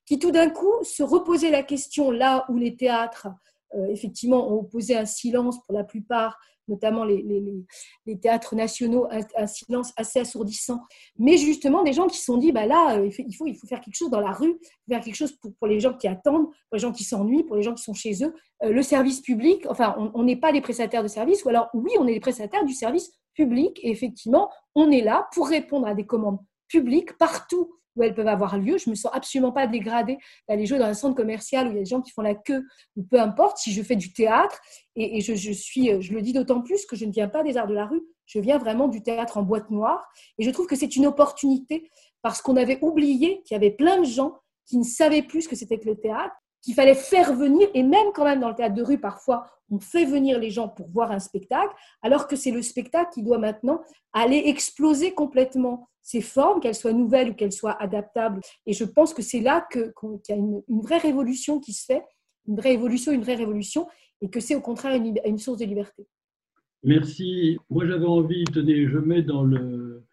qui 0.05 0.19
tout 0.19 0.31
d'un 0.31 0.49
coup 0.49 0.73
se 0.83 1.03
reposaient 1.03 1.51
la 1.51 1.63
question 1.63 2.11
là 2.11 2.45
où 2.49 2.57
les 2.57 2.75
théâtres, 2.75 3.27
euh, 3.75 3.87
effectivement, 3.87 4.51
ont 4.51 4.59
opposé 4.59 4.97
un 4.97 5.05
silence 5.05 5.61
pour 5.65 5.75
la 5.75 5.83
plupart, 5.83 6.37
notamment 6.67 7.03
les, 7.03 7.21
théâtres 8.21 8.55
nationaux, 8.55 9.07
un, 9.37 9.47
silence 9.47 9.91
assez 9.97 10.19
assourdissant. 10.19 10.81
Mais 11.17 11.37
justement, 11.37 11.83
des 11.83 11.93
gens 11.93 12.07
qui 12.07 12.17
se 12.17 12.25
sont 12.25 12.37
dit, 12.37 12.51
bah 12.51 12.65
là, 12.65 12.97
euh, 12.97 13.09
il 13.17 13.35
faut, 13.35 13.45
faire 13.67 13.81
quelque 13.81 13.95
chose 13.95 14.09
dans 14.09 14.21
la 14.21 14.31
rue, 14.31 14.59
faire 14.87 15.01
quelque 15.01 15.15
chose 15.15 15.37
pour, 15.59 15.67
les 15.67 15.79
gens 15.79 15.93
qui 15.93 16.07
attendent, 16.07 16.47
pour 16.47 16.73
les 16.73 16.79
gens 16.79 16.91
qui 16.91 17.03
s'ennuient, 17.03 17.43
pour 17.43 17.55
les 17.55 17.63
gens 17.63 17.73
qui 17.73 17.83
sont 17.83 17.93
chez 17.93 18.23
eux. 18.23 18.33
Euh, 18.63 18.71
le 18.71 18.81
service 18.81 19.21
public, 19.21 19.65
enfin, 19.69 19.95
on 20.13 20.23
n'est 20.23 20.37
pas 20.37 20.51
des 20.51 20.61
prestataires 20.61 21.03
de 21.03 21.07
service, 21.07 21.43
ou 21.43 21.49
alors 21.49 21.69
oui, 21.73 21.91
on 21.99 22.07
est 22.07 22.13
des 22.13 22.19
prestataires 22.19 22.65
du 22.65 22.73
service 22.73 23.11
public, 23.33 23.79
et 23.83 23.89
effectivement, 23.91 24.49
on 24.75 24.91
est 24.91 25.01
là 25.01 25.27
pour 25.33 25.47
répondre 25.47 25.87
à 25.87 25.93
des 25.93 26.05
commandes 26.05 26.39
publiques 26.67 27.17
partout 27.17 27.75
où 27.95 28.03
elles 28.03 28.13
peuvent 28.13 28.27
avoir 28.27 28.57
lieu. 28.57 28.77
Je 28.77 28.89
me 28.89 28.95
sens 28.95 29.11
absolument 29.13 29.51
pas 29.51 29.67
dégradée 29.67 30.17
d'aller 30.47 30.65
jouer 30.65 30.79
dans 30.79 30.85
un 30.85 30.93
centre 30.93 31.15
commercial 31.15 31.67
où 31.67 31.71
il 31.71 31.75
y 31.75 31.77
a 31.77 31.83
des 31.83 31.89
gens 31.89 32.01
qui 32.01 32.11
font 32.11 32.21
la 32.21 32.35
queue, 32.35 32.65
ou 32.95 33.03
peu 33.03 33.19
importe, 33.19 33.57
si 33.57 33.71
je 33.71 33.81
fais 33.83 33.95
du 33.95 34.13
théâtre. 34.13 34.59
Et, 34.95 35.21
je, 35.21 35.33
suis, 35.51 36.01
je 36.01 36.13
le 36.13 36.21
dis 36.21 36.33
d'autant 36.33 36.61
plus 36.61 36.85
que 36.85 36.95
je 36.95 37.05
ne 37.05 37.11
viens 37.11 37.27
pas 37.27 37.43
des 37.43 37.57
arts 37.57 37.67
de 37.67 37.73
la 37.73 37.85
rue, 37.85 38.01
je 38.25 38.39
viens 38.39 38.57
vraiment 38.57 38.87
du 38.87 39.01
théâtre 39.01 39.37
en 39.37 39.43
boîte 39.43 39.69
noire. 39.69 40.07
Et 40.37 40.43
je 40.43 40.49
trouve 40.49 40.67
que 40.67 40.75
c'est 40.75 40.95
une 40.95 41.05
opportunité 41.05 41.89
parce 42.21 42.41
qu'on 42.41 42.55
avait 42.55 42.79
oublié 42.81 43.41
qu'il 43.43 43.55
y 43.55 43.57
avait 43.57 43.71
plein 43.71 43.99
de 43.99 44.05
gens 44.05 44.39
qui 44.65 44.77
ne 44.77 44.83
savaient 44.83 45.23
plus 45.23 45.43
ce 45.43 45.49
que 45.49 45.55
c'était 45.55 45.77
que 45.77 45.85
le 45.85 45.95
théâtre, 45.95 46.33
qu'il 46.61 46.73
fallait 46.73 46.95
faire 46.95 47.33
venir, 47.33 47.67
et 47.73 47.83
même 47.83 48.07
quand 48.13 48.23
même 48.23 48.39
dans 48.39 48.49
le 48.49 48.55
théâtre 48.55 48.75
de 48.75 48.83
rue, 48.83 48.97
parfois, 48.97 49.45
on 49.73 49.79
fait 49.79 50.05
venir 50.05 50.39
les 50.39 50.51
gens 50.51 50.69
pour 50.69 50.87
voir 50.89 51.11
un 51.11 51.19
spectacle, 51.19 51.73
alors 52.03 52.27
que 52.27 52.35
c'est 52.35 52.51
le 52.51 52.61
spectacle 52.61 53.09
qui 53.11 53.23
doit 53.23 53.39
maintenant 53.39 53.81
aller 54.13 54.43
exploser 54.45 55.13
complètement 55.13 55.89
ces 56.03 56.21
formes, 56.21 56.59
qu'elles 56.59 56.75
soient 56.75 56.93
nouvelles 56.93 57.31
ou 57.31 57.33
qu'elles 57.33 57.51
soient 57.51 57.81
adaptables. 57.81 58.41
Et 58.67 58.73
je 58.73 58.83
pense 58.83 59.13
que 59.13 59.23
c'est 59.23 59.39
là 59.39 59.65
qu'il 59.71 59.91
y 60.29 60.31
a 60.31 60.35
une, 60.35 60.61
vraie 60.81 60.99
révolution 60.99 61.59
qui 61.59 61.73
se 61.73 61.85
fait, 61.85 62.03
une 62.47 62.57
vraie 62.57 62.73
évolution, 62.73 63.11
une 63.11 63.23
vraie 63.23 63.35
révolution, 63.35 63.87
et 64.21 64.29
que 64.29 64.39
c'est 64.39 64.55
au 64.55 64.61
contraire 64.61 64.95
une, 64.95 65.37
source 65.39 65.57
de 65.57 65.65
liberté. 65.65 66.05
Merci. 66.83 67.57
Moi, 67.69 67.87
j'avais 67.87 68.05
envie, 68.05 68.43
tenez, 68.43 68.87
je 68.87 68.99
mets 68.99 69.23
dans 69.23 69.43
le, 69.43 70.03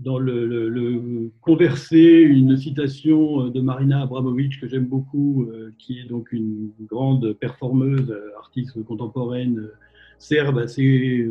dans 0.00 0.18
le, 0.18 1.30
conversé 1.42 1.98
une 1.98 2.56
citation 2.56 3.48
de 3.48 3.60
Marina 3.60 4.02
Abramovic 4.02 4.58
que 4.60 4.66
j'aime 4.66 4.86
beaucoup, 4.86 5.44
euh, 5.44 5.72
qui 5.78 6.00
est 6.00 6.08
donc 6.08 6.32
une 6.32 6.70
grande 6.88 7.34
performeuse, 7.34 8.10
euh, 8.10 8.38
artiste 8.38 8.82
contemporaine 8.84 9.58
euh, 9.58 9.74
serbe, 10.18 10.58
assez 10.58 11.26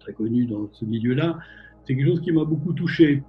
très 0.00 0.12
connue 0.12 0.46
dans 0.46 0.68
ce 0.72 0.84
milieu-là. 0.84 1.38
C'est 1.84 1.94
quelque 1.94 2.08
chose 2.08 2.20
qui 2.20 2.32
m'a 2.32 2.44
beaucoup 2.44 2.72
touché. 2.72 3.22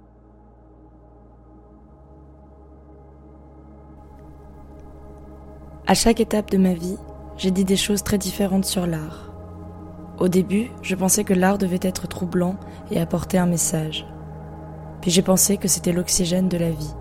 À 5.86 5.94
chaque 5.94 6.20
étape 6.20 6.50
de 6.50 6.58
ma 6.58 6.74
vie, 6.74 6.96
j'ai 7.38 7.50
dit 7.50 7.64
des 7.64 7.76
choses 7.76 8.02
très 8.02 8.18
différentes 8.18 8.66
sur 8.66 8.86
l'art. 8.86 9.32
Au 10.18 10.28
début, 10.28 10.70
je 10.82 10.94
pensais 10.94 11.24
que 11.24 11.32
l'art 11.32 11.56
devait 11.56 11.78
être 11.80 12.06
troublant 12.08 12.58
et 12.90 13.00
apporter 13.00 13.38
un 13.38 13.46
message. 13.46 14.04
Puis 15.00 15.10
j'ai 15.10 15.22
pensé 15.22 15.56
que 15.56 15.68
c'était 15.68 15.92
l'oxygène 15.92 16.48
de 16.48 16.58
la 16.58 16.70
vie. 16.70 16.94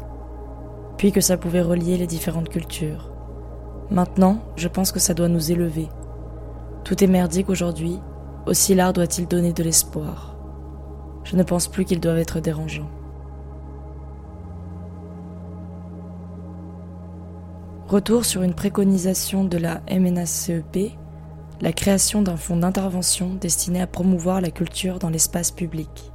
Puis 0.98 1.12
que 1.12 1.22
ça 1.22 1.38
pouvait 1.38 1.62
relier 1.62 1.98
les 1.98 2.08
différentes 2.08 2.50
cultures. 2.50 3.12
Maintenant, 3.90 4.40
je 4.56 4.68
pense 4.68 4.92
que 4.92 5.00
ça 5.00 5.14
doit 5.14 5.30
nous 5.30 5.52
élever. 5.52 5.88
Tout 6.84 7.04
est 7.04 7.08
merdique 7.08 7.50
aujourd'hui, 7.50 8.00
aussi 8.46 8.76
l'art 8.76 8.94
doit-il 8.94 9.28
donner 9.28 9.54
de 9.54 9.64
l'espoir. 9.64 10.38
Je 11.24 11.36
ne 11.36 11.44
pense 11.44 11.68
plus 11.68 11.86
qu'il 11.86 12.00
doit 12.00 12.20
être 12.20 12.40
dérangeant. 12.40 12.90
Retour 17.88 18.26
sur 18.26 18.44
une 18.44 18.54
préconisation 18.54 19.46
de 19.46 19.58
la 19.58 19.82
MNACEP, 19.90 20.92
la 21.62 21.72
création 21.72 22.22
d'un 22.22 22.36
fonds 22.36 22.58
d'intervention 22.58 23.36
destiné 23.36 23.82
à 23.82 23.88
promouvoir 23.88 24.42
la 24.42 24.52
culture 24.52 25.00
dans 25.00 25.10
l'espace 25.10 25.52
public. 25.52 26.12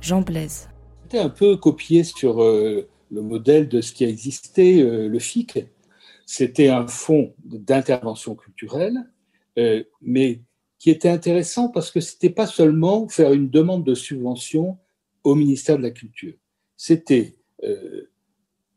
Jean 0.00 0.20
Blaise. 0.20 0.68
Un 1.16 1.28
peu 1.28 1.56
copié 1.56 2.02
sur 2.02 2.42
euh, 2.42 2.88
le 3.12 3.22
modèle 3.22 3.68
de 3.68 3.80
ce 3.80 3.92
qui 3.92 4.04
a 4.04 4.08
existé, 4.08 4.82
euh, 4.82 5.08
le 5.08 5.18
FIC. 5.20 5.64
C'était 6.26 6.70
un 6.70 6.88
fonds 6.88 7.34
d'intervention 7.44 8.34
culturelle, 8.34 8.96
euh, 9.56 9.84
mais 10.02 10.42
qui 10.80 10.90
était 10.90 11.08
intéressant 11.08 11.68
parce 11.68 11.92
que 11.92 12.00
c'était 12.00 12.30
pas 12.30 12.48
seulement 12.48 13.08
faire 13.08 13.32
une 13.32 13.48
demande 13.48 13.84
de 13.84 13.94
subvention 13.94 14.76
au 15.22 15.36
ministère 15.36 15.76
de 15.78 15.82
la 15.82 15.92
Culture. 15.92 16.34
C'était 16.76 17.36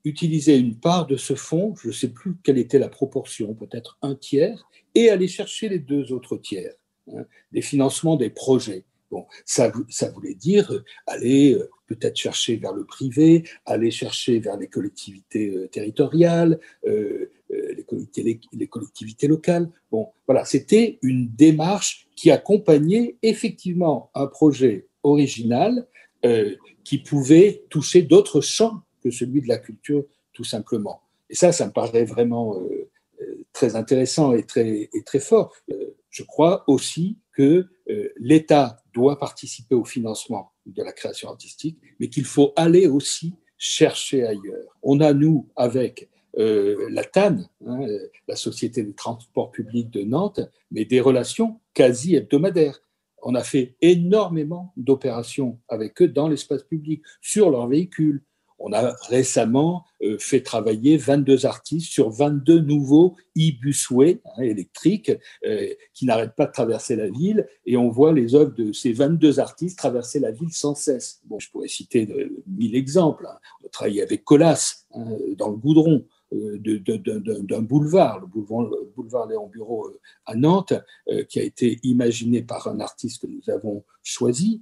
utiliser 0.06 0.58
une 0.58 0.80
part 0.80 1.08
de 1.08 1.18
ce 1.18 1.36
fonds, 1.36 1.76
je 1.76 1.90
ne 1.90 1.94
sais 1.94 2.08
plus 2.08 2.38
quelle 2.42 2.58
était 2.58 2.80
la 2.80 2.88
proportion, 2.88 3.54
peut-être 3.54 3.98
un 4.02 4.16
tiers, 4.16 4.70
et 4.96 5.10
aller 5.10 5.28
chercher 5.28 5.68
les 5.68 5.80
deux 5.80 6.14
autres 6.14 6.38
tiers, 6.38 6.74
hein, 7.12 7.26
des 7.52 7.62
financements 7.62 8.16
des 8.16 8.30
projets. 8.30 8.86
Bon, 9.12 9.26
ça, 9.44 9.74
ça 9.90 10.10
voulait 10.10 10.36
dire 10.36 10.72
aller 11.06 11.60
peut-être 11.88 12.16
chercher 12.18 12.58
vers 12.58 12.74
le 12.74 12.86
privé, 12.86 13.44
aller 13.66 13.92
chercher 13.92 14.40
vers 14.40 14.58
les 14.58 14.68
collectivités 14.68 15.50
euh, 15.50 15.68
territoriales, 15.68 16.60
les, 16.86 17.84
collectivités, 17.88 18.40
les, 18.52 18.68
collectivités, 18.68 19.28
locales. 19.28 19.70
Bon, 19.92 20.10
voilà, 20.28 20.46
c'était 20.46 21.00
une 21.02 21.30
démarche 21.30 22.08
qui 22.16 22.30
accompagnait 22.30 23.16
effectivement 23.24 24.12
un 24.14 24.28
projet 24.28 24.88
original 25.04 25.88
qui 26.84 26.98
pouvait 26.98 27.64
toucher 27.70 28.02
d'autres 28.02 28.42
champs 28.42 28.82
celui 29.12 29.42
de 29.42 29.48
la 29.48 29.58
culture, 29.58 30.06
tout 30.34 30.44
simplement. 30.44 31.02
Et 31.30 31.36
ça, 31.36 31.52
ça 31.52 31.68
me 31.68 31.72
paraît 31.72 32.06
vraiment 32.06 32.60
euh, 32.60 32.90
euh, 33.22 33.46
très 33.54 33.76
intéressant 33.76 34.34
et 34.34 34.44
très, 34.44 34.90
fort. 35.20 35.54
Euh, 35.72 35.96
je 36.10 36.24
crois 36.24 36.64
aussi 36.68 37.18
que 37.32 37.68
l'État 38.18 38.78
doit 38.94 39.20
participer 39.20 39.76
au 39.76 39.86
financement 39.86 40.52
de 40.74 40.84
la 40.84 40.92
création 40.92 41.30
artistique, 41.30 41.78
mais 42.00 42.10
qu'il 42.10 42.26
faut 42.26 42.54
aller 42.56 42.88
aussi 42.88 43.34
chercher 43.58 44.26
ailleurs. 44.26 44.78
On 44.84 45.00
a, 45.00 45.14
nous, 45.14 45.50
avec 45.56 46.10
la 46.36 47.04
TAN, 47.04 47.38
hein, 47.66 47.80
la 48.28 48.36
Société 48.36 48.84
des 48.84 48.94
transports 48.94 49.50
publics 49.50 49.90
de 49.90 50.04
Nantes, 50.04 50.42
mais 50.70 50.86
des 50.86 51.02
relations 51.02 51.60
quasi 51.74 52.16
hebdomadaires. 52.16 52.80
On 53.24 53.34
a 53.34 53.44
fait 53.44 53.76
énormément 53.82 54.72
d'opérations 54.78 55.60
avec 55.68 56.00
eux 56.02 56.08
dans 56.08 56.28
l'espace 56.28 56.64
public, 56.64 57.02
sur 57.22 57.50
leurs 57.50 57.68
véhicules, 57.68 58.24
on 58.60 58.74
a 58.74 58.96
récemment 59.08 59.86
euh, 60.04 60.18
fait 60.20 60.42
travailler 60.42 60.98
22 60.98 61.46
artistes 61.46 61.92
sur 61.92 62.10
22 62.10 62.60
nouveaux 62.60 63.16
e-busways 63.38 64.20
hein, 64.26 64.42
électriques 64.42 65.12
euh, 65.46 65.68
qui 65.94 66.06
n'arrêtent 66.06 66.36
pas 66.36 66.48
de 66.48 66.52
traverser 66.52 66.96
la 66.96 67.10
ville 67.10 67.48
et 67.66 67.78
on 67.78 67.90
voit 67.90 68.14
les 68.14 68.36
œuvres 68.36 68.54
de 68.56 68.72
ces 68.72 68.94
22 68.94 69.40
artistes 69.40 69.78
traverser 69.78 70.20
la 70.20 70.32
ville 70.32 70.52
sans 70.52 70.76
cesse. 70.76 71.22
Bon, 71.26 71.40
je 71.40 71.50
pourrais 71.52 71.68
citer 71.68 72.08
mille 72.48 72.76
exemples. 72.76 73.28
Hein. 73.28 73.38
On 73.62 73.68
a 73.68 73.70
travaillé 73.70 74.02
avec 74.02 74.24
Colas 74.24 74.86
hein, 74.94 75.06
dans 75.38 75.50
le 75.50 75.58
goudron. 75.58 76.06
Euh, 76.34 76.58
d'un 76.60 77.62
boulevard, 77.62 78.20
le 78.20 78.28
boulevard, 78.28 79.28
Léon 79.28 79.48
Bureau 79.48 79.88
à 80.26 80.36
Nantes, 80.36 80.74
qui 81.30 81.40
a 81.40 81.44
été 81.44 81.80
imaginé 81.84 82.42
par 82.42 82.68
un 82.68 82.82
artiste 82.82 83.22
que 83.22 83.28
nous 83.28 83.50
avons 83.50 83.86
choisi. 84.04 84.62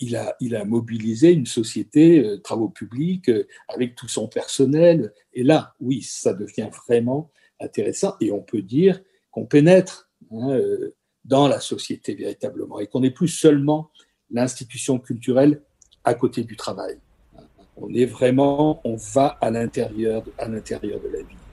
Il, 0.00 0.16
a, 0.16 0.36
il 0.40 0.56
a 0.56 0.64
mobilisé 0.64 1.32
une 1.32 1.46
société, 1.46 2.24
euh, 2.24 2.38
travaux 2.38 2.68
publics, 2.68 3.28
euh, 3.28 3.46
avec 3.68 3.94
tout 3.94 4.08
son 4.08 4.28
personnel. 4.28 5.12
Et 5.32 5.42
là, 5.42 5.74
oui, 5.80 6.02
ça 6.02 6.34
devient 6.34 6.68
vraiment 6.86 7.30
intéressant. 7.60 8.14
Et 8.20 8.30
on 8.30 8.40
peut 8.40 8.62
dire 8.62 9.00
qu'on 9.30 9.46
pénètre 9.46 10.10
hein, 10.32 10.50
euh, 10.50 10.94
dans 11.24 11.48
la 11.48 11.60
société 11.60 12.14
véritablement 12.14 12.78
et 12.78 12.86
qu'on 12.86 13.00
n'est 13.00 13.10
plus 13.10 13.28
seulement 13.28 13.90
l'institution 14.30 14.98
culturelle 14.98 15.62
à 16.04 16.14
côté 16.14 16.44
du 16.44 16.56
travail. 16.56 16.98
On 17.76 17.92
est 17.94 18.06
vraiment, 18.06 18.80
on 18.84 18.96
va 18.96 19.38
à 19.40 19.50
l'intérieur, 19.50 20.24
à 20.38 20.48
l'intérieur 20.48 21.00
de 21.00 21.08
la 21.08 21.22
vie. 21.22 21.47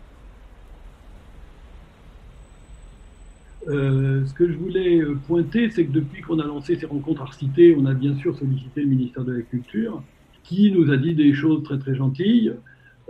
Euh, 3.67 4.25
ce 4.25 4.33
que 4.33 4.47
je 4.47 4.57
voulais 4.57 5.01
euh, 5.01 5.15
pointer, 5.27 5.69
c'est 5.71 5.85
que 5.85 5.91
depuis 5.91 6.21
qu'on 6.21 6.39
a 6.39 6.45
lancé 6.45 6.75
ces 6.75 6.85
rencontres 6.85 7.21
Arcité, 7.21 7.75
on 7.77 7.85
a 7.85 7.93
bien 7.93 8.15
sûr 8.15 8.37
sollicité 8.37 8.81
le 8.81 8.87
ministère 8.87 9.23
de 9.23 9.33
la 9.33 9.41
Culture, 9.41 10.03
qui 10.43 10.71
nous 10.71 10.91
a 10.91 10.97
dit 10.97 11.15
des 11.15 11.33
choses 11.33 11.63
très 11.63 11.79
très 11.79 11.95
gentilles, 11.95 12.53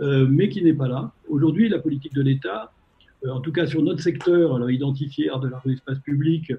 euh, 0.00 0.26
mais 0.30 0.48
qui 0.48 0.62
n'est 0.62 0.72
pas 0.72 0.88
là. 0.88 1.12
Aujourd'hui, 1.28 1.68
la 1.68 1.78
politique 1.78 2.14
de 2.14 2.22
l'État, 2.22 2.72
en 3.28 3.40
tout 3.40 3.52
cas 3.52 3.66
sur 3.66 3.82
notre 3.82 4.00
secteur, 4.00 4.54
alors 4.54 4.70
identifié 4.70 5.28
art 5.28 5.40
de 5.40 5.48
l'art 5.48 5.62
de 5.64 5.70
l'espace 5.70 5.98
public, 6.00 6.52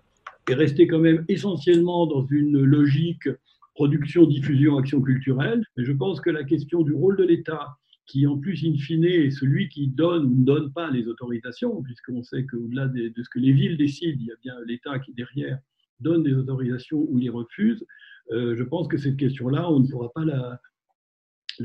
est 0.49 0.53
restée 0.53 0.87
quand 0.87 0.99
même 0.99 1.25
essentiellement 1.27 2.05
dans 2.05 2.25
une 2.25 2.61
logique 2.61 3.29
production, 3.73 4.25
diffusion, 4.25 4.77
action 4.77 5.01
culturelle. 5.01 5.63
Mais 5.75 5.85
je 5.85 5.91
pense 5.91 6.21
que 6.21 6.29
la 6.29 6.43
question 6.43 6.81
du 6.81 6.93
rôle 6.93 7.17
de 7.17 7.23
l'État 7.23 7.77
qui 8.07 8.25
en 8.25 8.37
plus, 8.37 8.63
in 8.65 8.75
fine, 8.77 9.03
est 9.03 9.31
celui 9.31 9.67
qui 9.67 9.87
donne 9.87 10.25
ou 10.25 10.35
ne 10.35 10.45
donne 10.45 10.71
pas 10.71 10.89
les 10.89 11.07
autorisations, 11.07 11.81
puisqu'on 11.83 12.23
sait 12.23 12.45
qu'au-delà 12.45 12.87
de, 12.87 13.11
ce 13.15 13.29
que 13.29 13.39
les 13.39 13.51
villes 13.51 13.77
décident, 13.77 14.17
il 14.19 14.27
y 14.27 14.31
a 14.31 14.35
bien 14.41 14.55
l'État 14.65 14.97
qui, 14.99 15.13
derrière, 15.13 15.59
donne 15.99 16.23
des 16.23 16.33
autorisations 16.33 17.05
ou 17.09 17.17
les 17.17 17.29
refuse. 17.29 17.85
Euh, 18.31 18.55
je 18.55 18.63
pense 18.63 18.87
que 18.87 18.97
cette 18.97 19.17
question-là, 19.17 19.69
on 19.69 19.81
ne 19.81 19.87
pourra 19.87 20.09
pas 20.13 20.23
la, 20.23 20.59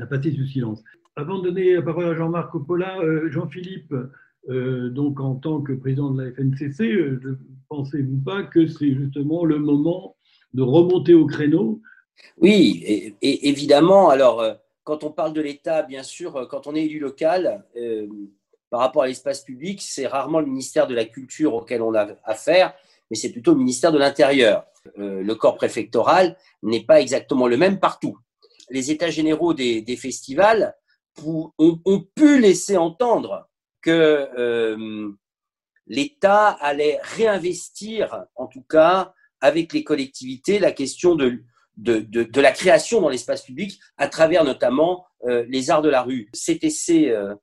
passer 0.07 0.33
sous 0.33 0.45
silence. 0.45 0.83
Avant 1.15 1.39
de 1.39 1.49
donner 1.49 1.75
la 1.75 1.81
parole 1.81 2.05
à 2.05 2.15
Jean-Marc 2.15 2.51
Coppola, 2.51 2.99
euh, 2.99 3.29
Jean-Philippe, 3.31 3.93
euh, 4.49 4.89
donc 4.89 5.21
en 5.21 5.35
tant 5.35 5.61
que 5.61 5.71
président 5.71 6.11
de 6.11 6.21
la 6.21 6.31
FNCC, 6.31 6.83
ne 7.23 7.35
pensez-vous 7.69 8.17
pas 8.17 8.43
que 8.43 8.67
c'est 8.67 8.93
justement 8.93 9.45
le 9.45 9.59
moment 9.59 10.17
de 10.53 10.61
remonter 10.61 11.13
au 11.13 11.25
créneau? 11.25 11.81
Oui, 12.37 13.15
évidemment. 13.21 14.09
Alors, 14.09 14.43
quand 14.83 15.03
on 15.03 15.11
parle 15.11 15.33
de 15.33 15.41
l'État, 15.41 15.83
bien 15.83 16.03
sûr, 16.03 16.35
euh, 16.35 16.45
quand 16.45 16.67
on 16.67 16.75
est 16.75 16.83
élu 16.83 16.99
local, 16.99 17.65
euh, 17.75 18.07
par 18.69 18.79
rapport 18.79 19.03
à 19.03 19.07
l'espace 19.07 19.41
public, 19.41 19.81
c'est 19.81 20.07
rarement 20.07 20.39
le 20.39 20.47
ministère 20.47 20.87
de 20.87 20.95
la 20.95 21.05
Culture 21.05 21.53
auquel 21.53 21.81
on 21.81 21.93
a 21.93 22.07
affaire, 22.23 22.73
mais 23.09 23.17
c'est 23.17 23.31
plutôt 23.31 23.51
le 23.51 23.59
ministère 23.59 23.91
de 23.91 23.99
l'Intérieur. 23.99 24.65
Euh, 24.97 25.21
le 25.23 25.35
corps 25.35 25.55
préfectoral 25.55 26.37
n'est 26.63 26.83
pas 26.83 26.99
exactement 26.99 27.47
le 27.47 27.57
même 27.57 27.79
partout. 27.79 28.17
Les 28.69 28.91
États 28.91 29.09
généraux 29.09 29.53
des, 29.53 29.97
festivals 29.97 30.75
ont, 31.23 32.07
pu 32.15 32.39
laisser 32.39 32.77
entendre 32.77 33.47
que 33.81 34.27
l'État 35.85 36.47
allait 36.49 36.99
réinvestir, 37.03 38.25
en 38.35 38.47
tout 38.47 38.63
cas 38.63 39.13
avec 39.41 39.73
les 39.73 39.83
collectivités, 39.83 40.57
la 40.57 40.71
question 40.71 41.15
de, 41.15 41.43
de, 41.77 41.99
de, 41.99 42.41
la 42.41 42.51
création 42.51 43.01
dans 43.01 43.09
l'espace 43.09 43.43
public 43.43 43.79
à 43.97 44.07
travers 44.07 44.43
notamment 44.43 45.05
euh, 45.25 45.45
les 45.47 45.71
arts 45.71 45.81
de 45.81 45.89
la 45.89 46.01
rue. 46.01 46.29
CTC, 46.33 47.09
euh, 47.09 47.33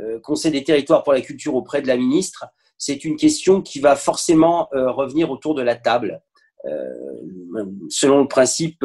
euh, 0.00 0.20
Conseil 0.20 0.52
des 0.52 0.64
territoires 0.64 1.02
pour 1.02 1.12
la 1.12 1.20
culture 1.20 1.54
auprès 1.54 1.82
de 1.82 1.88
la 1.88 1.96
ministre, 1.96 2.46
c'est 2.78 3.04
une 3.04 3.16
question 3.16 3.60
qui 3.60 3.80
va 3.80 3.94
forcément 3.94 4.68
revenir 4.72 5.30
autour 5.30 5.54
de 5.54 5.60
la 5.60 5.76
table. 5.76 6.22
selon 7.90 8.22
le 8.22 8.28
principe, 8.28 8.82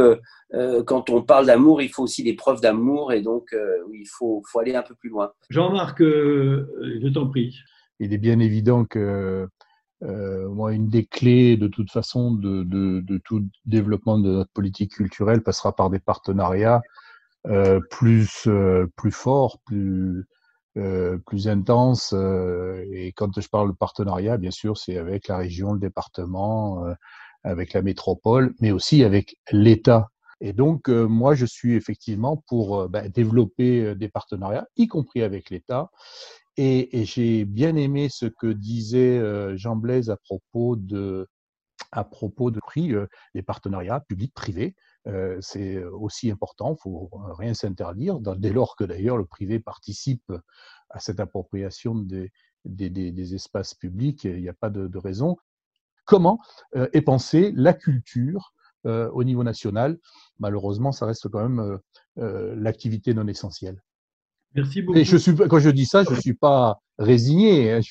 quand 0.85 1.09
on 1.09 1.21
parle 1.21 1.45
d'amour, 1.45 1.81
il 1.81 1.87
faut 1.87 2.03
aussi 2.03 2.21
des 2.21 2.33
preuves 2.33 2.59
d'amour 2.59 3.13
et 3.13 3.21
donc 3.21 3.55
il 3.93 4.05
faut, 4.05 4.43
faut, 4.51 4.59
aller 4.59 4.75
un 4.75 4.81
peu 4.81 4.95
plus 4.95 5.09
loin. 5.09 5.31
Jean-Marc, 5.49 6.01
je 6.01 7.07
t'en 7.13 7.29
prie. 7.29 7.57
Il 8.01 8.13
est 8.13 8.17
bien 8.17 8.39
évident 8.39 8.83
que 8.83 9.47
moi, 10.01 10.73
une 10.73 10.87
des 10.87 11.05
clés, 11.05 11.57
de 11.57 11.67
toute 11.67 11.91
façon, 11.91 12.31
de, 12.31 13.03
tout 13.23 13.43
développement 13.65 14.17
de 14.19 14.31
notre 14.31 14.51
politique 14.51 14.93
culturelle 14.93 15.41
passera 15.41 15.75
par 15.75 15.89
des 15.89 15.99
partenariats 15.99 16.81
euh, 17.47 17.79
plus, 17.91 18.47
euh, 18.47 18.87
plus 18.95 19.11
forts, 19.11 19.59
plus, 19.65 20.25
euh, 20.77 21.17
plus 21.27 21.47
intenses. 21.47 22.11
Euh, 22.13 22.83
et 22.91 23.11
quand 23.11 23.39
je 23.39 23.47
parle 23.47 23.69
de 23.69 23.75
partenariat, 23.75 24.37
bien 24.37 24.51
sûr, 24.51 24.77
c'est 24.77 24.97
avec 24.97 25.27
la 25.27 25.37
région, 25.37 25.73
le 25.73 25.79
département, 25.79 26.83
avec 27.43 27.73
la 27.73 27.83
métropole, 27.83 28.55
mais 28.61 28.71
aussi 28.71 29.03
avec 29.03 29.37
l'État. 29.51 30.09
Et 30.41 30.53
donc, 30.53 30.89
moi, 30.89 31.35
je 31.35 31.45
suis 31.45 31.75
effectivement 31.75 32.43
pour 32.47 32.89
ben, 32.89 33.09
développer 33.09 33.95
des 33.95 34.09
partenariats, 34.09 34.67
y 34.75 34.87
compris 34.87 35.21
avec 35.21 35.49
l'État, 35.49 35.91
et, 36.57 36.99
et 37.01 37.05
j'ai 37.05 37.45
bien 37.45 37.75
aimé 37.75 38.07
ce 38.09 38.25
que 38.25 38.47
disait 38.47 39.17
euh, 39.17 39.57
Jean 39.57 39.75
Blaise 39.75 40.09
à 40.09 40.17
propos 40.17 40.75
de 40.75 41.27
à 41.91 42.03
propos 42.03 42.51
de 42.51 42.59
prix, 42.59 42.93
euh, 42.93 43.07
les 43.33 43.41
partenariats 43.41 44.01
publics-privés. 44.01 44.75
Euh, 45.07 45.37
c'est 45.41 45.83
aussi 45.83 46.31
important, 46.31 46.69
il 46.69 46.73
ne 46.73 46.77
faut 46.77 47.09
rien 47.37 47.53
s'interdire, 47.53 48.19
dès 48.19 48.51
lors 48.51 48.75
que 48.75 48.83
d'ailleurs 48.83 49.17
le 49.17 49.25
privé 49.25 49.59
participe 49.59 50.33
à 50.89 50.99
cette 50.99 51.19
appropriation 51.19 51.95
des, 51.95 52.31
des, 52.65 52.89
des, 52.89 53.35
espaces 53.35 53.73
publics, 53.73 54.23
il 54.23 54.41
n'y 54.41 54.49
a 54.49 54.53
pas 54.53 54.69
de, 54.69 54.87
de 54.87 54.97
raison. 54.97 55.37
Comment 56.05 56.39
est 56.73 57.01
pensée 57.01 57.51
la 57.55 57.73
culture 57.73 58.53
au 58.83 59.23
niveau 59.23 59.43
national? 59.43 59.99
Malheureusement, 60.39 60.91
ça 60.91 61.05
reste 61.05 61.29
quand 61.29 61.47
même 61.47 61.79
l'activité 62.15 63.13
non 63.13 63.27
essentielle. 63.27 63.81
Merci 64.55 64.81
beaucoup. 64.81 64.97
Et 64.97 65.03
je 65.03 65.17
suis, 65.17 65.35
quand 65.35 65.59
je 65.59 65.69
dis 65.69 65.85
ça, 65.85 66.03
je 66.05 66.11
ne 66.11 66.19
suis 66.19 66.33
pas 66.33 66.79
résigné. 66.97 67.73
Hein. 67.73 67.81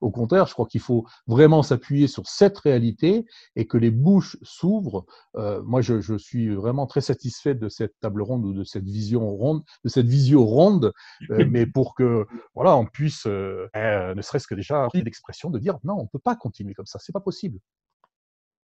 au 0.00 0.10
contraire, 0.10 0.46
je 0.46 0.54
crois 0.54 0.66
qu'il 0.66 0.80
faut 0.80 1.06
vraiment 1.26 1.62
s'appuyer 1.62 2.06
sur 2.06 2.26
cette 2.26 2.56
réalité 2.58 3.26
et 3.56 3.66
que 3.66 3.76
les 3.76 3.90
bouches 3.90 4.38
s'ouvrent. 4.40 5.04
Euh, 5.36 5.62
moi, 5.62 5.82
je, 5.82 6.00
je, 6.00 6.16
suis 6.16 6.48
vraiment 6.54 6.86
très 6.86 7.02
satisfait 7.02 7.54
de 7.54 7.68
cette 7.68 7.92
table 8.00 8.22
ronde 8.22 8.46
ou 8.46 8.54
de 8.54 8.64
cette 8.64 8.86
vision 8.86 9.30
ronde, 9.30 9.62
de 9.84 9.90
cette 9.90 10.06
visio 10.06 10.44
ronde, 10.44 10.92
euh, 11.30 11.44
mais 11.50 11.66
pour 11.66 11.94
que 11.94 12.26
voilà, 12.54 12.74
on 12.74 12.86
puisse, 12.86 13.26
euh, 13.26 13.68
ne 13.74 14.22
serait-ce 14.22 14.46
que 14.46 14.54
déjà 14.54 14.88
l'expression 14.94 15.50
de 15.50 15.58
dire 15.58 15.76
non, 15.84 15.94
on 15.98 16.02
ne 16.04 16.08
peut 16.10 16.18
pas 16.18 16.36
continuer 16.36 16.72
comme 16.72 16.86
ça, 16.86 16.98
c'est 16.98 17.12
pas 17.12 17.20
possible. 17.20 17.58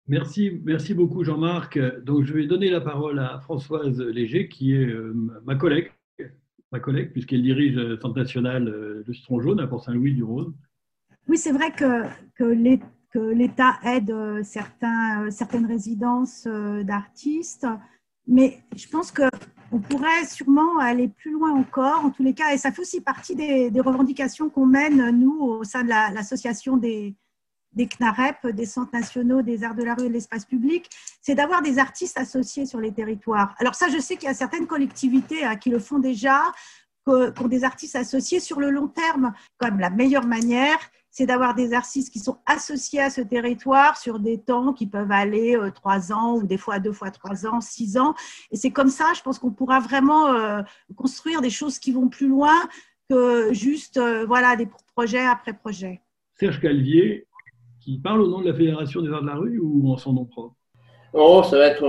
Merci, 0.06 0.60
merci 0.64 0.94
beaucoup 0.94 1.24
Jean-Marc. 1.24 1.78
Donc 2.04 2.24
je 2.24 2.32
vais 2.32 2.46
donner 2.46 2.70
la 2.70 2.80
parole 2.80 3.18
à 3.18 3.38
Françoise 3.40 4.00
Léger, 4.00 4.48
qui 4.48 4.74
est 4.74 4.86
ma 5.44 5.56
collègue 5.56 5.90
ma 6.74 6.80
collègue, 6.80 7.12
puisqu'elle 7.12 7.42
dirige 7.42 7.76
le 7.76 7.96
Centre 8.00 8.18
national 8.18 8.64
de 8.64 9.12
citron 9.12 9.40
jaune 9.40 9.60
à 9.60 9.66
Port-Saint-Louis-du-Rhône. 9.68 10.52
Oui, 11.28 11.38
c'est 11.38 11.52
vrai 11.52 11.70
que, 11.70 12.42
l'État 13.32 13.78
aide 13.84 14.10
euh, 14.10 14.42
certains, 14.42 15.22
euh, 15.22 15.30
certaines 15.30 15.66
résidences 15.66 16.48
euh, 16.48 16.82
d'artistes, 16.82 17.68
mais 18.26 18.58
je 18.74 18.88
pense 18.88 19.12
qu'on 19.12 19.78
pourrait 19.78 20.24
sûrement 20.24 20.78
aller 20.80 21.06
plus 21.06 21.30
loin 21.30 21.52
encore, 21.52 22.04
en 22.04 22.10
tous 22.10 22.24
les 22.24 22.34
cas, 22.34 22.52
et 22.52 22.58
ça 22.58 22.72
fait 22.72 22.82
aussi 22.82 23.00
partie 23.00 23.36
des 23.36 23.80
revendications 23.80 24.50
qu'on 24.50 24.66
mène, 24.66 25.10
nous, 25.16 25.40
au 25.40 25.62
sein 25.62 25.84
de 25.84 25.88
l'association 25.88 26.76
des, 26.76 27.14
des 27.74 27.86
CNAREP, 27.86 28.46
des 28.48 28.66
Centres 28.66 28.92
nationaux 28.92 29.42
des 29.42 29.64
arts 29.64 29.74
de 29.74 29.82
la 29.82 29.94
rue 29.94 30.06
et 30.06 30.08
de 30.08 30.14
l'espace 30.14 30.44
public, 30.44 30.88
c'est 31.20 31.34
d'avoir 31.34 31.62
des 31.62 31.78
artistes 31.78 32.18
associés 32.18 32.66
sur 32.66 32.80
les 32.80 32.92
territoires. 32.92 33.54
Alors 33.58 33.74
ça, 33.74 33.88
je 33.88 33.98
sais 33.98 34.16
qu'il 34.16 34.28
y 34.28 34.30
a 34.30 34.34
certaines 34.34 34.66
collectivités 34.66 35.44
hein, 35.44 35.56
qui 35.56 35.70
le 35.70 35.78
font 35.78 35.98
déjà, 35.98 36.42
pour 37.04 37.48
des 37.48 37.64
artistes 37.64 37.96
associés 37.96 38.40
sur 38.40 38.60
le 38.60 38.70
long 38.70 38.88
terme. 38.88 39.34
Comme 39.58 39.78
la 39.78 39.90
meilleure 39.90 40.26
manière, 40.26 40.78
c'est 41.10 41.26
d'avoir 41.26 41.54
des 41.54 41.72
artistes 41.72 42.12
qui 42.12 42.18
sont 42.18 42.38
associés 42.44 43.00
à 43.00 43.08
ce 43.08 43.20
territoire 43.20 43.96
sur 43.96 44.18
des 44.18 44.38
temps 44.38 44.72
qui 44.72 44.86
peuvent 44.86 45.12
aller 45.12 45.56
euh, 45.56 45.70
trois 45.70 46.12
ans 46.12 46.34
ou 46.34 46.42
des 46.44 46.58
fois 46.58 46.80
deux 46.80 46.92
fois 46.92 47.12
trois 47.12 47.46
ans, 47.46 47.60
six 47.60 47.96
ans. 47.96 48.14
Et 48.50 48.56
c'est 48.56 48.72
comme 48.72 48.88
ça, 48.88 49.12
je 49.14 49.22
pense 49.22 49.38
qu'on 49.38 49.52
pourra 49.52 49.78
vraiment 49.78 50.32
euh, 50.32 50.62
construire 50.96 51.40
des 51.40 51.50
choses 51.50 51.78
qui 51.78 51.92
vont 51.92 52.08
plus 52.08 52.26
loin 52.26 52.54
que 53.08 53.52
juste 53.52 53.96
euh, 53.96 54.24
voilà 54.26 54.56
des 54.56 54.68
projets 54.96 55.24
après 55.24 55.52
projets. 55.52 56.00
Serge 56.34 56.60
Calvier, 56.60 57.28
qui 57.84 57.98
parle 57.98 58.22
au 58.22 58.28
nom 58.28 58.40
de 58.40 58.46
la 58.48 58.54
Fédération 58.54 59.02
des 59.02 59.10
Arts 59.10 59.22
de 59.22 59.26
la 59.26 59.34
Rue 59.34 59.58
ou 59.58 59.92
en 59.92 59.98
son 59.98 60.14
nom 60.14 60.24
propre? 60.24 60.56
Oh, 61.12 61.42
ça 61.48 61.58
va 61.58 61.66
être 61.66 61.84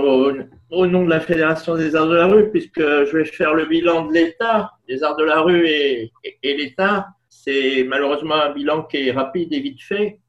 au, 0.70 0.86
nom 0.86 1.04
de 1.04 1.10
la 1.10 1.20
Fédération 1.20 1.74
des 1.74 1.96
arts 1.96 2.06
de 2.06 2.14
la 2.14 2.28
rue, 2.28 2.48
puisque 2.52 2.78
je 2.78 3.16
vais 3.16 3.24
faire 3.24 3.54
le 3.54 3.66
bilan 3.66 4.06
de 4.06 4.12
l'État, 4.12 4.70
des 4.86 5.02
arts 5.02 5.16
de 5.16 5.24
la 5.24 5.40
rue 5.40 5.66
et, 5.66 6.12
l'État. 6.44 7.08
C'est 7.28 7.82
malheureusement 7.82 8.36
un 8.36 8.52
bilan 8.52 8.84
qui 8.84 9.08
est 9.08 9.10
rapide 9.10 9.52
et 9.52 9.58
vite 9.58 9.82
fait. 9.82 10.20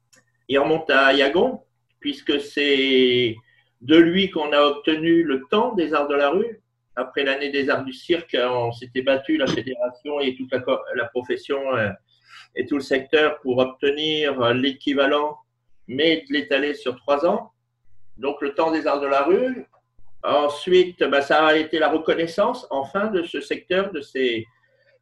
Il 0.48 0.58
remonte 0.58 0.90
à 0.90 1.12
Yagon, 1.12 1.60
puisque 2.00 2.40
c'est 2.40 3.36
de 3.82 3.96
lui 3.96 4.30
qu'on 4.30 4.50
a 4.52 4.62
obtenu 4.62 5.22
le 5.22 5.44
temps 5.48 5.74
des 5.74 5.94
arts 5.94 6.08
de 6.08 6.16
la 6.16 6.30
rue. 6.30 6.60
Après 6.96 7.22
l'année 7.22 7.50
des 7.50 7.70
arts 7.70 7.84
du 7.84 7.92
cirque, 7.92 8.36
on 8.36 8.72
s'était 8.72 9.02
battu, 9.02 9.36
la 9.36 9.46
fédération 9.46 10.18
et 10.18 10.34
toute 10.34 10.50
la, 10.50 11.04
profession 11.04 11.60
euh, 11.76 11.90
et 12.56 12.66
tout 12.66 12.74
le 12.74 12.82
secteur, 12.82 13.38
pour 13.42 13.58
obtenir 13.58 14.54
l'équivalent, 14.54 15.38
mais 15.88 16.24
de 16.28 16.32
l'étaler 16.32 16.74
sur 16.74 16.96
trois 16.96 17.26
ans 17.26 17.52
donc 18.18 18.42
le 18.42 18.54
temps 18.54 18.70
des 18.70 18.86
arts 18.86 19.00
de 19.00 19.06
la 19.06 19.22
rue. 19.22 19.64
Ensuite, 20.24 21.02
bah, 21.04 21.22
ça 21.22 21.46
a 21.46 21.56
été 21.56 21.78
la 21.78 21.88
reconnaissance 21.88 22.66
enfin 22.70 23.06
de 23.06 23.22
ce 23.22 23.40
secteur, 23.40 23.92
de 23.92 24.00
ces, 24.00 24.44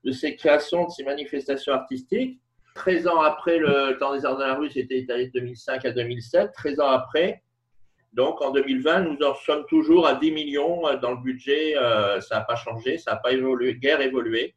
de 0.05 0.13
ces 0.13 0.37
créations, 0.37 0.85
de 0.85 0.91
ces 0.91 1.05
manifestations 1.05 1.73
artistiques. 1.73 2.39
13 2.75 3.09
ans 3.09 3.23
après 3.23 3.59
le 3.59 3.97
temps 3.99 4.15
des 4.15 4.27
arts 4.27 4.37
de 4.37 4.45
la 4.45 4.55
rue, 4.55 4.71
c'était 4.71 4.99
étalé 4.99 5.29
de 5.29 5.33
2005 5.33 5.87
à 5.87 5.91
2007. 5.93 6.53
13 6.53 6.81
ans 6.81 6.89
après, 6.89 7.43
donc 8.13 8.43
en 8.43 8.51
2020, 8.51 9.01
nous 9.01 9.27
en 9.27 9.35
sommes 9.35 9.65
toujours 9.67 10.07
à 10.07 10.15
10 10.15 10.31
millions 10.31 10.87
euh, 10.87 10.97
dans 10.99 11.13
le 11.13 11.23
budget. 11.23 11.75
Euh, 11.79 12.21
ça 12.21 12.37
n'a 12.37 12.41
pas 12.43 12.57
changé, 12.57 12.99
ça 12.99 13.13
n'a 13.13 13.17
pas 13.17 13.33
évolué, 13.33 13.75
guère 13.77 14.03
évolué. 14.03 14.55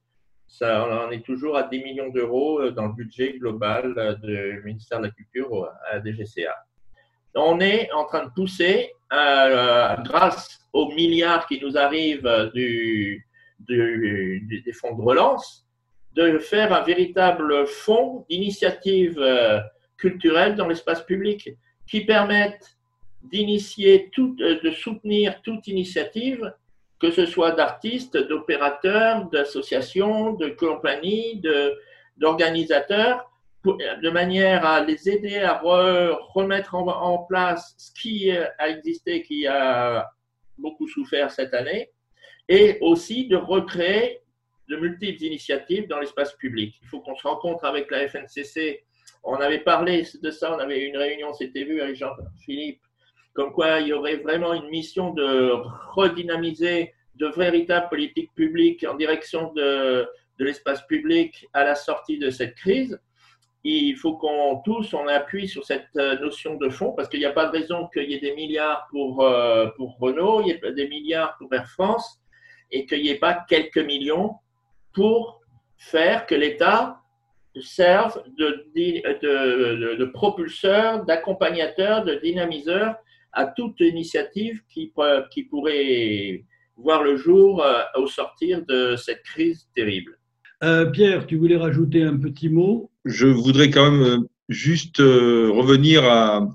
Ça, 0.49 0.85
on 0.85 1.07
en 1.07 1.11
est 1.11 1.23
toujours 1.23 1.55
à 1.55 1.63
10 1.63 1.83
millions 1.83 2.09
d'euros 2.09 2.59
euh, 2.59 2.71
dans 2.71 2.87
le 2.87 2.93
budget 2.93 3.37
global 3.37 4.17
du 4.21 4.61
ministère 4.65 4.99
de 4.99 5.05
la 5.05 5.11
Culture 5.11 5.69
à 5.89 5.95
la 5.95 6.01
DGCA 6.01 6.55
on 7.35 7.59
est 7.59 7.91
en 7.91 8.05
train 8.05 8.25
de 8.25 8.31
pousser, 8.31 8.93
euh, 9.13 9.95
grâce 10.03 10.59
aux 10.73 10.91
milliards 10.91 11.47
qui 11.47 11.59
nous 11.61 11.77
arrivent 11.77 12.51
du, 12.53 13.25
des 13.67 14.73
fonds 14.73 14.95
de 14.95 15.01
relance, 15.01 15.67
de 16.15 16.37
faire 16.39 16.73
un 16.73 16.81
véritable 16.81 17.67
fonds 17.67 18.25
d'initiatives 18.29 19.19
euh, 19.19 19.59
culturelles 19.97 20.55
dans 20.55 20.67
l'espace 20.67 21.03
public 21.03 21.49
qui 21.87 22.01
permettent 22.01 22.77
d'initier, 23.23 24.09
euh, 24.17 24.59
de 24.61 24.71
soutenir 24.71 25.41
toute 25.41 25.67
initiative, 25.67 26.53
que 26.99 27.11
ce 27.11 27.25
soit 27.25 27.51
d'artistes, 27.51 28.17
d'opérateurs, 28.17 29.29
d'associations, 29.29 30.33
de 30.33 30.49
compagnies, 30.49 31.41
d'organisateurs, 32.17 33.29
de 33.65 34.09
manière 34.09 34.65
à 34.65 34.81
les 34.81 35.09
aider 35.09 35.37
à 35.37 35.59
remettre 35.59 36.75
en, 36.75 37.19
place 37.29 37.75
ce 37.77 37.91
qui 38.01 38.31
a 38.31 38.69
existé, 38.69 39.21
qui 39.21 39.47
a 39.47 40.09
beaucoup 40.57 40.87
souffert 40.87 41.31
cette 41.31 41.53
année, 41.53 41.89
et 42.47 42.77
aussi 42.81 43.27
de 43.27 43.35
recréer 43.35 44.21
de 44.69 44.75
multiples 44.75 45.23
initiatives 45.23 45.87
dans 45.87 45.99
l'espace 45.99 46.33
public. 46.33 46.75
Il 46.81 46.87
faut 46.87 47.01
qu'on 47.01 47.15
se 47.15 47.27
rencontre 47.27 47.65
avec 47.65 47.89
la 47.91 48.07
FNCC. 48.07 48.83
On 49.23 49.35
avait 49.35 49.59
parlé 49.59 50.05
de 50.21 50.31
ça, 50.31 50.55
on 50.55 50.59
avait 50.59 50.81
eu 50.81 50.87
une 50.87 50.97
réunion, 50.97 51.33
c'était 51.33 51.63
vu 51.63 51.81
avec 51.81 51.95
Jean-Philippe, 51.95 52.81
comme 53.33 53.51
quoi 53.51 53.79
il 53.79 53.87
y 53.87 53.93
aurait 53.93 54.17
vraiment 54.17 54.53
une 54.53 54.69
mission 54.69 55.13
de 55.13 55.51
redynamiser 55.91 56.93
de 57.15 57.27
véritables 57.27 57.89
politiques 57.89 58.33
publiques 58.33 58.85
en 58.89 58.95
direction 58.95 59.53
de, 59.53 60.07
de 60.39 60.45
l'espace 60.45 60.85
public 60.87 61.47
à 61.53 61.63
la 61.63 61.75
sortie 61.75 62.17
de 62.17 62.29
cette 62.29 62.55
crise. 62.55 62.99
Il 63.65 63.95
faut 63.97 64.15
qu'on 64.15 64.61
tous 64.63 64.93
on 64.93 65.05
appuie 65.07 65.47
sur 65.47 65.65
cette 65.65 65.89
euh, 65.97 66.17
notion 66.19 66.55
de 66.55 66.69
fonds 66.69 66.93
parce 66.93 67.09
qu'il 67.09 67.19
n'y 67.19 67.25
a 67.25 67.33
pas 67.33 67.47
de 67.47 67.51
raison 67.51 67.89
qu'il 67.93 68.09
y 68.09 68.13
ait 68.13 68.19
des 68.19 68.33
milliards 68.33 68.87
pour, 68.89 69.21
euh, 69.21 69.67
pour 69.75 69.97
Renault, 69.99 70.41
il 70.41 70.47
y 70.47 70.51
ait 70.51 70.71
des 70.71 70.87
milliards 70.87 71.35
pour 71.37 71.53
Air 71.53 71.67
France 71.67 72.21
et 72.71 72.85
qu'il 72.85 73.01
n'y 73.01 73.09
ait 73.09 73.19
pas 73.19 73.45
quelques 73.49 73.79
millions 73.79 74.35
pour 74.93 75.41
faire 75.77 76.25
que 76.25 76.35
l'État 76.35 77.01
serve 77.61 78.23
de, 78.37 78.65
de, 78.75 79.95
de, 79.95 80.05
propulseur, 80.05 81.03
d'accompagnateur, 81.03 82.05
de 82.05 82.15
dynamiseur 82.15 82.95
à 83.33 83.45
toute 83.45 83.79
initiative 83.79 84.61
qui, 84.69 84.91
qui 85.31 85.43
pourrait 85.43 86.45
voir 86.75 87.03
le 87.03 87.17
jour 87.17 87.63
euh, 87.63 87.81
au 87.95 88.07
sortir 88.07 88.65
de 88.65 88.95
cette 88.95 89.23
crise 89.23 89.67
terrible. 89.75 90.17
Pierre, 90.93 91.25
tu 91.25 91.37
voulais 91.37 91.55
rajouter 91.55 92.03
un 92.03 92.17
petit 92.17 92.49
mot? 92.49 92.91
Je 93.05 93.27
voudrais 93.27 93.69
quand 93.69 93.91
même 93.91 94.01
euh, 94.01 94.29
juste 94.49 94.99
euh, 94.99 95.49
revenir 95.51 96.03
à, 96.03 96.47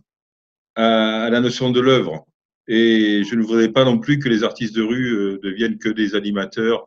à, 0.75 1.31
la 1.31 1.41
notion 1.41 1.71
de 1.71 1.81
l'œuvre. 1.81 2.27
Et 2.67 3.23
je 3.25 3.35
ne 3.35 3.43
voudrais 3.43 3.71
pas 3.71 3.85
non 3.85 3.99
plus 3.99 4.19
que 4.19 4.29
les 4.29 4.43
artistes 4.43 4.75
de 4.75 4.83
rue 4.83 5.15
euh, 5.15 5.41
deviennent 5.43 5.79
que 5.79 5.89
des 5.89 6.15
animateurs 6.15 6.87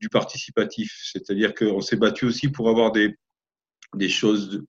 du 0.00 0.08
participatif. 0.08 0.96
C'est-à-dire 1.02 1.54
qu'on 1.54 1.80
s'est 1.80 1.96
battu 1.96 2.24
aussi 2.24 2.48
pour 2.48 2.68
avoir 2.68 2.92
des, 2.92 3.16
des 3.94 4.08
choses 4.08 4.62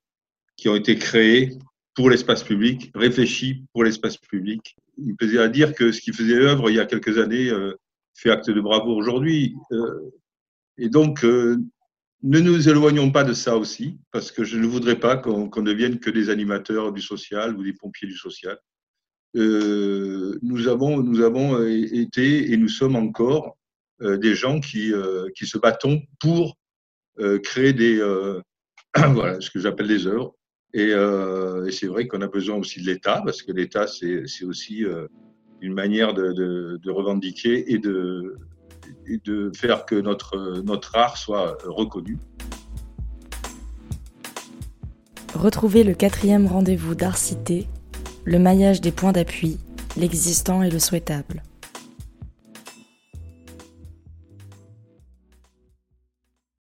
qui 0.56 0.69
ont 0.69 0.75
été 0.75 0.95
créées 0.97 1.58
pour 1.95 2.10
l'espace 2.10 2.43
public, 2.43 2.91
réfléchies 2.95 3.65
pour 3.73 3.84
l'espace 3.84 4.17
public. 4.17 4.75
Il 4.97 5.12
me 5.12 5.15
plaisait 5.15 5.39
à 5.39 5.47
dire 5.47 5.73
que 5.73 5.91
ce 5.91 6.02
qui 6.02 6.13
faisait 6.13 6.36
œuvre 6.36 6.69
il 6.69 6.75
y 6.75 6.80
a 6.80 6.86
quelques 6.86 7.17
années 7.17 7.52
fait 8.15 8.30
acte 8.30 8.49
de 8.49 8.62
bravoure 8.62 8.97
aujourd'hui. 8.97 9.56
et 10.78 10.89
donc, 10.89 11.23
ne 12.21 12.39
nous 12.39 12.67
éloignons 12.67 13.12
pas 13.12 13.23
de 13.23 13.34
ça 13.34 13.56
aussi, 13.56 13.97
parce 14.12 14.32
que 14.32 14.43
je 14.43 14.58
ne 14.58 14.67
voudrais 14.67 14.99
pas 14.99 15.15
qu'on 15.15 15.63
devienne 15.63 15.99
que 15.99 16.10
des 16.10 16.30
animateurs 16.30 16.91
du 16.91 17.02
social 17.02 17.56
ou 17.56 17.63
des 17.63 17.73
pompiers 17.73 18.08
du 18.08 18.17
social. 18.17 18.60
Euh, 19.36 20.38
nous, 20.41 20.67
avons, 20.67 21.02
nous 21.02 21.21
avons 21.21 21.65
été 21.65 22.52
et 22.52 22.58
nous 22.58 22.67
sommes 22.67 22.95
encore 22.95 23.58
euh, 24.02 24.17
des 24.17 24.36
gens 24.36 24.60
qui, 24.60 24.91
euh, 24.91 25.28
qui 25.36 25.45
se 25.45 25.58
battons 25.58 26.02
pour 26.19 26.58
créer 27.43 27.73
des, 27.73 27.97
voilà, 28.95 29.41
ce 29.41 29.49
que 29.49 29.60
j'appelle 29.60 29.89
des 29.89 30.08
œuvres. 30.08 30.36
Et, 30.73 30.89
et 30.91 31.71
c'est 31.71 31.88
vrai 31.88 32.08
qu'on 32.08 32.21
a 32.21 32.27
besoin 32.27 32.58
aussi 32.58 32.82
de 32.82 32.86
l'État, 32.86 33.21
parce 33.25 33.41
que 33.41 33.51
l'État, 33.51 33.88
c'est 33.88 34.45
aussi 34.45 34.86
une 35.62 35.73
manière 35.73 36.13
de, 36.13 36.89
revendiquer 36.89 37.73
et 37.73 37.79
de, 37.79 38.36
de 39.25 39.51
faire 39.55 39.86
que 39.86 39.95
notre, 39.95 40.62
notre 40.63 40.95
art 40.95 41.17
soit 41.17 41.58
reconnu. 41.65 42.17
Retrouvez 45.34 45.84
le 45.84 45.93
quatrième 45.93 46.47
rendez-vous 46.47 46.95
d'Art 46.95 47.17
Cité, 47.17 47.67
le 48.25 48.39
maillage 48.39 48.82
des 48.82 48.91
points 48.91 49.12
d'appui, 49.12 49.58
l'existant 49.95 50.63
et 50.63 50.69
le 50.69 50.79
souhaitable. 50.79 51.43